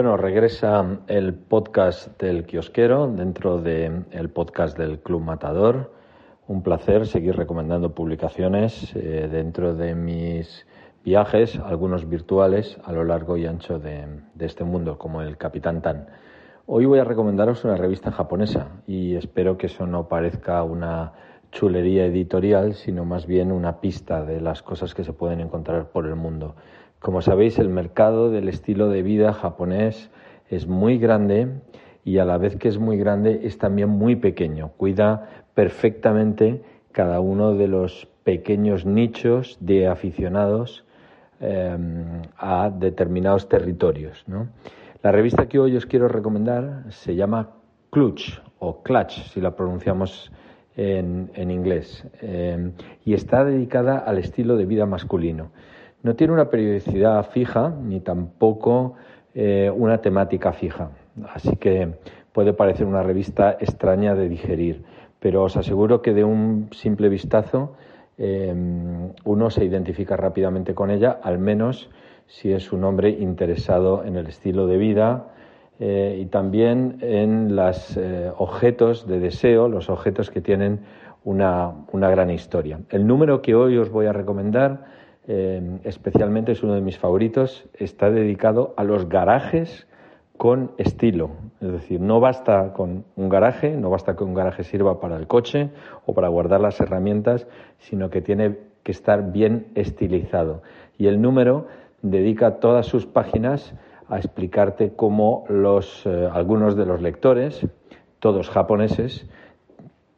Bueno, 0.00 0.16
regresa 0.16 0.98
el 1.08 1.34
podcast 1.34 2.18
del 2.18 2.46
kiosquero 2.46 3.06
dentro 3.06 3.60
del 3.60 4.30
podcast 4.32 4.78
del 4.78 5.00
Club 5.00 5.20
Matador. 5.20 5.92
Un 6.48 6.62
placer 6.62 7.06
seguir 7.06 7.36
recomendando 7.36 7.94
publicaciones 7.94 8.96
eh, 8.96 9.28
dentro 9.30 9.74
de 9.74 9.94
mis 9.94 10.66
viajes, 11.04 11.58
algunos 11.58 12.08
virtuales, 12.08 12.78
a 12.82 12.92
lo 12.92 13.04
largo 13.04 13.36
y 13.36 13.44
ancho 13.44 13.78
de, 13.78 14.06
de 14.32 14.46
este 14.46 14.64
mundo, 14.64 14.96
como 14.96 15.20
el 15.20 15.36
Capitán 15.36 15.82
Tan. 15.82 16.06
Hoy 16.64 16.86
voy 16.86 16.98
a 16.98 17.04
recomendaros 17.04 17.66
una 17.66 17.76
revista 17.76 18.10
japonesa 18.10 18.68
y 18.86 19.16
espero 19.16 19.58
que 19.58 19.66
eso 19.66 19.86
no 19.86 20.08
parezca 20.08 20.62
una 20.62 21.12
chulería 21.52 22.06
editorial, 22.06 22.72
sino 22.72 23.04
más 23.04 23.26
bien 23.26 23.52
una 23.52 23.82
pista 23.82 24.24
de 24.24 24.40
las 24.40 24.62
cosas 24.62 24.94
que 24.94 25.04
se 25.04 25.12
pueden 25.12 25.40
encontrar 25.40 25.90
por 25.90 26.06
el 26.06 26.16
mundo. 26.16 26.54
Como 27.00 27.22
sabéis, 27.22 27.58
el 27.58 27.70
mercado 27.70 28.30
del 28.30 28.50
estilo 28.50 28.90
de 28.90 29.02
vida 29.02 29.32
japonés 29.32 30.10
es 30.50 30.66
muy 30.66 30.98
grande 30.98 31.48
y 32.04 32.18
a 32.18 32.26
la 32.26 32.36
vez 32.36 32.56
que 32.56 32.68
es 32.68 32.78
muy 32.78 32.98
grande 32.98 33.40
es 33.44 33.56
también 33.56 33.88
muy 33.88 34.16
pequeño. 34.16 34.72
Cuida 34.76 35.26
perfectamente 35.54 36.62
cada 36.92 37.20
uno 37.20 37.54
de 37.54 37.68
los 37.68 38.06
pequeños 38.22 38.84
nichos 38.84 39.56
de 39.60 39.88
aficionados 39.88 40.84
eh, 41.40 41.74
a 42.36 42.68
determinados 42.68 43.48
territorios. 43.48 44.22
La 45.02 45.10
revista 45.10 45.48
que 45.48 45.58
hoy 45.58 45.76
os 45.76 45.86
quiero 45.86 46.06
recomendar 46.06 46.84
se 46.90 47.16
llama 47.16 47.48
Clutch 47.88 48.42
o 48.58 48.82
Clutch, 48.82 49.22
si 49.32 49.40
la 49.40 49.56
pronunciamos 49.56 50.30
en, 50.76 51.50
inglés, 51.50 52.06
eh, 52.20 52.72
y 53.06 53.14
está 53.14 53.42
dedicada 53.42 53.96
al 53.96 54.18
estilo 54.18 54.56
de 54.56 54.66
vida 54.66 54.84
masculino. 54.84 55.50
No 56.02 56.14
tiene 56.14 56.32
una 56.32 56.48
periodicidad 56.48 57.30
fija 57.30 57.74
ni 57.82 58.00
tampoco 58.00 58.94
eh, 59.34 59.70
una 59.74 59.98
temática 59.98 60.52
fija, 60.52 60.90
así 61.34 61.56
que 61.56 61.94
puede 62.32 62.52
parecer 62.52 62.86
una 62.86 63.02
revista 63.02 63.56
extraña 63.60 64.14
de 64.14 64.28
digerir, 64.28 64.82
pero 65.18 65.44
os 65.44 65.56
aseguro 65.56 66.02
que 66.02 66.14
de 66.14 66.24
un 66.24 66.68
simple 66.72 67.08
vistazo 67.08 67.74
eh, 68.18 68.54
uno 69.24 69.50
se 69.50 69.64
identifica 69.64 70.16
rápidamente 70.16 70.74
con 70.74 70.90
ella, 70.90 71.18
al 71.22 71.38
menos 71.38 71.90
si 72.26 72.52
es 72.52 72.72
un 72.72 72.84
hombre 72.84 73.10
interesado 73.10 74.04
en 74.04 74.16
el 74.16 74.26
estilo 74.28 74.66
de 74.66 74.76
vida 74.76 75.26
eh, 75.80 76.18
y 76.20 76.26
también 76.26 76.98
en 77.00 77.56
los 77.56 77.96
eh, 77.96 78.30
objetos 78.36 79.06
de 79.06 79.18
deseo, 79.18 79.68
los 79.68 79.90
objetos 79.90 80.30
que 80.30 80.40
tienen 80.40 80.80
una, 81.24 81.72
una, 81.92 82.08
gran 82.10 82.30
historia. 82.30 82.80
El 82.90 83.06
número 83.06 83.42
que 83.42 83.54
hoy 83.54 83.78
os 83.78 83.90
voy 83.90 84.06
a 84.06 84.12
recomendar 84.12 84.84
eh, 85.32 85.78
especialmente 85.84 86.50
es 86.50 86.64
uno 86.64 86.74
de 86.74 86.80
mis 86.80 86.98
favoritos, 86.98 87.64
está 87.74 88.10
dedicado 88.10 88.74
a 88.76 88.82
los 88.82 89.08
garajes 89.08 89.86
con 90.36 90.72
estilo. 90.76 91.30
Es 91.60 91.70
decir, 91.70 92.00
no 92.00 92.18
basta 92.18 92.72
con 92.72 93.04
un 93.14 93.28
garaje, 93.28 93.76
no 93.76 93.90
basta 93.90 94.16
que 94.16 94.24
un 94.24 94.34
garaje 94.34 94.64
sirva 94.64 94.98
para 94.98 95.16
el 95.16 95.28
coche 95.28 95.70
o 96.04 96.14
para 96.14 96.26
guardar 96.26 96.60
las 96.60 96.80
herramientas, 96.80 97.46
sino 97.78 98.10
que 98.10 98.22
tiene 98.22 98.58
que 98.82 98.90
estar 98.90 99.30
bien 99.30 99.68
estilizado. 99.76 100.62
Y 100.98 101.06
el 101.06 101.22
número 101.22 101.68
dedica 102.02 102.56
todas 102.56 102.86
sus 102.86 103.06
páginas 103.06 103.72
a 104.08 104.16
explicarte 104.16 104.94
cómo 104.96 105.44
los, 105.48 106.06
eh, 106.06 106.28
algunos 106.32 106.74
de 106.74 106.86
los 106.86 107.00
lectores, 107.00 107.64
todos 108.18 108.50
japoneses, 108.50 109.30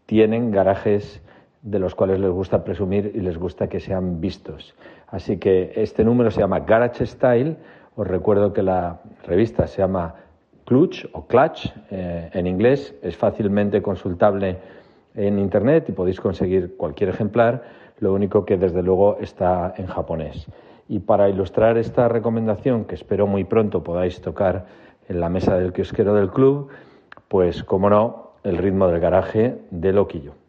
tienen 0.07 0.53
garajes 0.53 1.23
de 1.63 1.79
los 1.79 1.95
cuales 1.95 2.19
les 2.19 2.31
gusta 2.31 2.65
presumir 2.65 3.13
y 3.15 3.21
les 3.21 3.39
gusta 3.39 3.69
que 3.69 3.81
sean 3.81 4.21
vistos. 4.21 4.75
Así 5.13 5.37
que 5.37 5.73
este 5.77 6.05
número 6.05 6.31
se 6.31 6.41
llama 6.41 6.61
Garage 6.61 7.07
Style. 7.07 7.57
Os 7.97 8.07
recuerdo 8.07 8.55
que 8.55 8.63
la 8.63 9.03
revista 9.27 9.67
se 9.67 9.83
llama 9.83 10.15
Clutch 10.65 11.07
o 11.13 11.27
Clutch 11.27 11.71
eh, 11.91 12.31
en 12.33 12.47
inglés. 12.47 12.95
Es 13.03 13.15
fácilmente 13.17 13.83
consultable 13.83 14.57
en 15.15 15.39
Internet 15.39 15.91
y 15.91 15.93
podéis 15.93 16.19
conseguir 16.19 16.79
cualquier 16.79 17.11
ejemplar. 17.11 17.63
Lo 17.99 18.15
único 18.15 18.47
que 18.47 18.57
desde 18.57 18.83
luego 18.83 19.19
está 19.21 19.75
en 19.77 19.87
japonés. 19.87 20.47
Y 20.89 21.01
para 21.01 21.29
ilustrar 21.29 21.77
esta 21.77 22.09
recomendación, 22.09 22.87
que 22.87 22.95
espero 22.95 23.27
muy 23.27 23.45
pronto 23.45 23.85
podáis 23.85 24.19
tocar 24.23 24.65
en 25.11 25.21
la 25.21 25.29
mesa 25.29 25.59
del 25.59 25.75
kiosquero 25.75 26.15
del 26.15 26.31
club, 26.31 26.69
pues 27.29 27.63
como 27.65 27.91
no, 27.91 28.33
el 28.45 28.57
ritmo 28.57 28.89
del 28.89 29.01
garaje 29.01 29.59
de 29.71 29.93
Loquillo. 29.93 30.42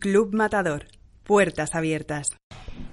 Club 0.00 0.34
Matador. 0.34 0.86
Puertas 1.24 1.74
abiertas. 1.74 2.28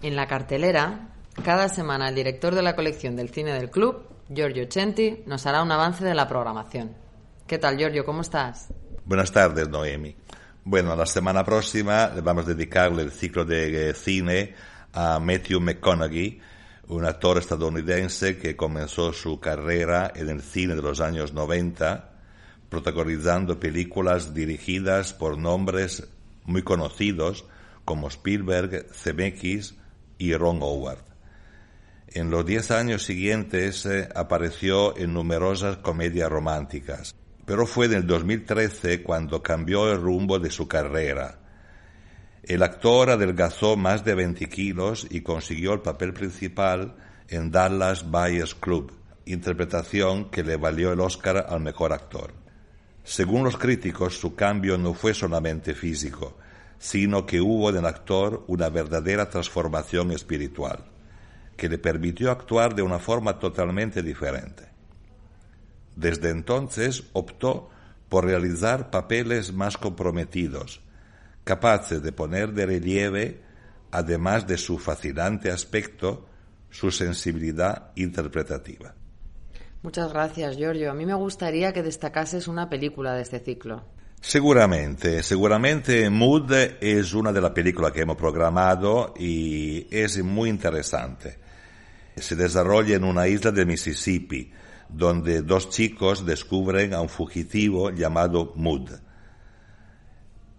En 0.02 0.18
la 0.18 0.28
cartelera, 0.28 1.16
cada 1.42 1.70
semana 1.70 2.10
el 2.10 2.16
director 2.16 2.54
de 2.54 2.62
la 2.62 2.76
colección 2.76 3.16
del 3.16 3.30
cine 3.30 3.54
del 3.54 3.72
club, 3.72 4.04
Giorgio 4.30 4.68
Centi, 4.70 5.24
nos 5.26 5.46
hará 5.46 5.64
un 5.64 5.72
avance 5.72 6.04
de 6.04 6.14
la 6.14 6.28
programación. 6.28 6.98
¿Qué 7.48 7.60
tal, 7.60 7.78
Giorgio? 7.78 8.04
¿Cómo 8.04 8.22
estás? 8.22 8.68
Buenas 9.06 9.32
tardes, 9.32 9.70
Noemi. 9.70 10.18
Bueno, 10.66 10.98
la 10.98 11.06
semana 11.06 11.46
próxima 11.46 12.12
le 12.14 12.20
vamos 12.20 12.44
a 12.44 12.50
dedicarle 12.50 13.04
el 13.04 13.12
ciclo 13.12 13.46
de 13.46 13.90
eh, 13.90 13.94
cine 13.94 14.54
a 14.92 15.18
Matthew 15.18 15.62
McConaughey, 15.62 16.42
un 16.90 17.06
actor 17.06 17.38
estadounidense 17.38 18.38
que 18.38 18.58
comenzó 18.58 19.14
su 19.14 19.40
carrera 19.40 20.12
en 20.14 20.28
el 20.28 20.42
cine 20.42 20.76
de 20.76 20.82
los 20.82 21.00
años 21.00 21.32
90, 21.32 22.12
protagonizando 22.68 23.58
películas 23.58 24.34
dirigidas 24.34 25.14
por 25.14 25.38
nombres 25.38 26.06
muy 26.48 26.64
conocidos 26.64 27.46
como 27.86 28.08
Spielberg, 28.08 28.88
Zemeckis 28.92 29.76
y 30.18 30.34
Ron 30.34 30.62
Howard. 30.62 31.06
En 32.08 32.32
los 32.32 32.46
diez 32.46 32.72
años 32.72 33.04
siguientes 33.04 33.86
eh, 33.86 34.10
apareció 34.16 34.98
en 34.98 35.14
numerosas 35.14 35.78
comedias 35.78 36.30
románticas, 36.32 37.16
pero 37.46 37.68
fue 37.68 37.86
en 37.86 37.94
el 37.94 38.08
2013 38.08 39.04
cuando 39.04 39.44
cambió 39.44 39.92
el 39.92 40.02
rumbo 40.02 40.40
de 40.40 40.50
su 40.50 40.68
carrera. 40.68 41.40
El 42.44 42.64
actor 42.64 43.10
adelgazó 43.10 43.76
más 43.76 44.06
de 44.06 44.16
20 44.16 44.48
kilos 44.48 45.06
y 45.10 45.22
consiguió 45.22 45.74
el 45.74 45.82
papel 45.82 46.14
principal 46.14 46.96
en 47.28 47.52
Dallas 47.52 48.10
Buyers 48.10 48.56
Club, 48.56 48.94
interpretación 49.26 50.32
que 50.32 50.44
le 50.44 50.56
valió 50.56 50.94
el 50.94 51.02
Oscar 51.02 51.46
al 51.50 51.60
mejor 51.60 51.92
actor. 51.92 52.47
Según 53.08 53.46
los 53.46 53.56
críticos, 53.56 54.20
su 54.20 54.36
cambio 54.36 54.78
no 54.78 54.94
fue 54.94 55.14
solamente 55.14 55.74
físico, 55.74 56.36
sino 56.78 57.26
que 57.26 57.40
hubo 57.40 57.70
en 57.70 57.78
el 57.78 57.86
actor 57.86 58.44
una 58.48 58.68
verdadera 58.68 59.30
transformación 59.30 60.12
espiritual, 60.12 60.84
que 61.56 61.70
le 61.70 61.78
permitió 61.78 62.32
actuar 62.32 62.76
de 62.76 62.82
una 62.82 63.00
forma 63.00 63.40
totalmente 63.40 64.04
diferente. 64.04 64.68
Desde 65.96 66.32
entonces 66.32 67.06
optó 67.14 67.70
por 68.10 68.26
realizar 68.26 68.90
papeles 68.90 69.54
más 69.54 69.78
comprometidos, 69.78 70.82
capaces 71.46 72.04
de 72.04 72.12
poner 72.12 72.52
de 72.52 72.66
relieve, 72.66 73.42
además 73.90 74.46
de 74.46 74.58
su 74.58 74.80
fascinante 74.80 75.50
aspecto, 75.50 76.28
su 76.70 76.92
sensibilidad 76.92 77.94
interpretativa. 77.96 78.96
Muchas 79.84 80.12
gracias, 80.12 80.58
Giorgio. 80.58 80.92
A 80.92 80.94
mí 80.94 81.06
me 81.06 81.14
gustaría 81.14 81.72
que 81.72 81.84
destacases 81.84 82.48
una 82.48 82.70
película 82.70 83.14
de 83.14 83.22
este 83.22 83.40
ciclo. 83.40 83.84
Seguramente, 84.20 85.22
seguramente 85.22 86.10
Mood 86.10 86.52
es 86.82 87.14
una 87.14 87.32
de 87.32 87.40
las 87.40 87.52
películas 87.52 87.92
que 87.92 88.02
hemos 88.02 88.18
programado 88.18 89.14
y 89.18 89.88
es 89.96 90.22
muy 90.24 90.50
interesante. 90.50 91.38
Se 92.16 92.36
desarrolla 92.36 92.96
en 92.96 93.04
una 93.04 93.28
isla 93.28 93.52
de 93.52 93.66
Mississippi, 93.66 94.52
donde 94.90 95.44
dos 95.44 95.70
chicos 95.70 96.26
descubren 96.26 96.94
a 96.94 97.02
un 97.02 97.10
fugitivo 97.10 97.92
llamado 97.92 98.54
Mood. 98.56 98.90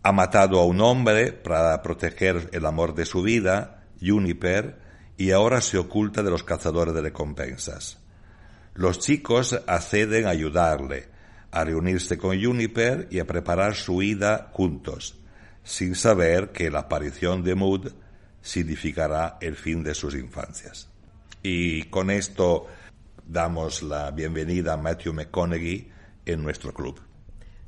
Ha 0.05 0.13
matado 0.13 0.61
a 0.61 0.65
un 0.65 0.81
hombre 0.81 1.33
para 1.33 1.83
proteger 1.83 2.49
el 2.53 2.65
amor 2.65 2.95
de 2.95 3.05
su 3.05 3.23
vida, 3.23 3.83
Juniper, 4.01 4.79
y 5.17 5.33
ahora 5.33 5.61
se 5.61 5.79
oculta 5.79 6.23
de 6.23 6.31
los 6.31 6.45
cazadores 6.45 6.95
de 6.95 7.03
recompensas. 7.03 7.99
Los 8.79 9.01
chicos 9.01 9.61
acceden 9.67 10.27
a 10.27 10.31
ayudarle, 10.31 11.09
a 11.51 11.65
reunirse 11.65 12.17
con 12.17 12.41
Juniper 12.41 13.09
y 13.11 13.19
a 13.19 13.27
preparar 13.27 13.75
su 13.75 13.97
huida 13.97 14.51
juntos, 14.53 15.19
sin 15.65 15.97
saber 15.97 16.51
que 16.51 16.71
la 16.71 16.79
aparición 16.79 17.43
de 17.43 17.57
Mood 17.57 17.91
significará 18.41 19.37
el 19.41 19.57
fin 19.57 19.83
de 19.83 19.97
sus 19.97 20.15
infancias. 20.15 20.89
Y 21.43 21.87
con 21.87 22.09
esto 22.09 22.69
damos 23.27 23.83
la 23.83 24.13
bienvenida 24.13 24.75
a 24.75 24.77
Matthew 24.77 25.13
McConaughey 25.13 25.91
en 26.25 26.41
nuestro 26.41 26.73
club. 26.73 27.01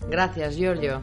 Gracias, 0.09 0.55
Giorgio. 0.55 1.03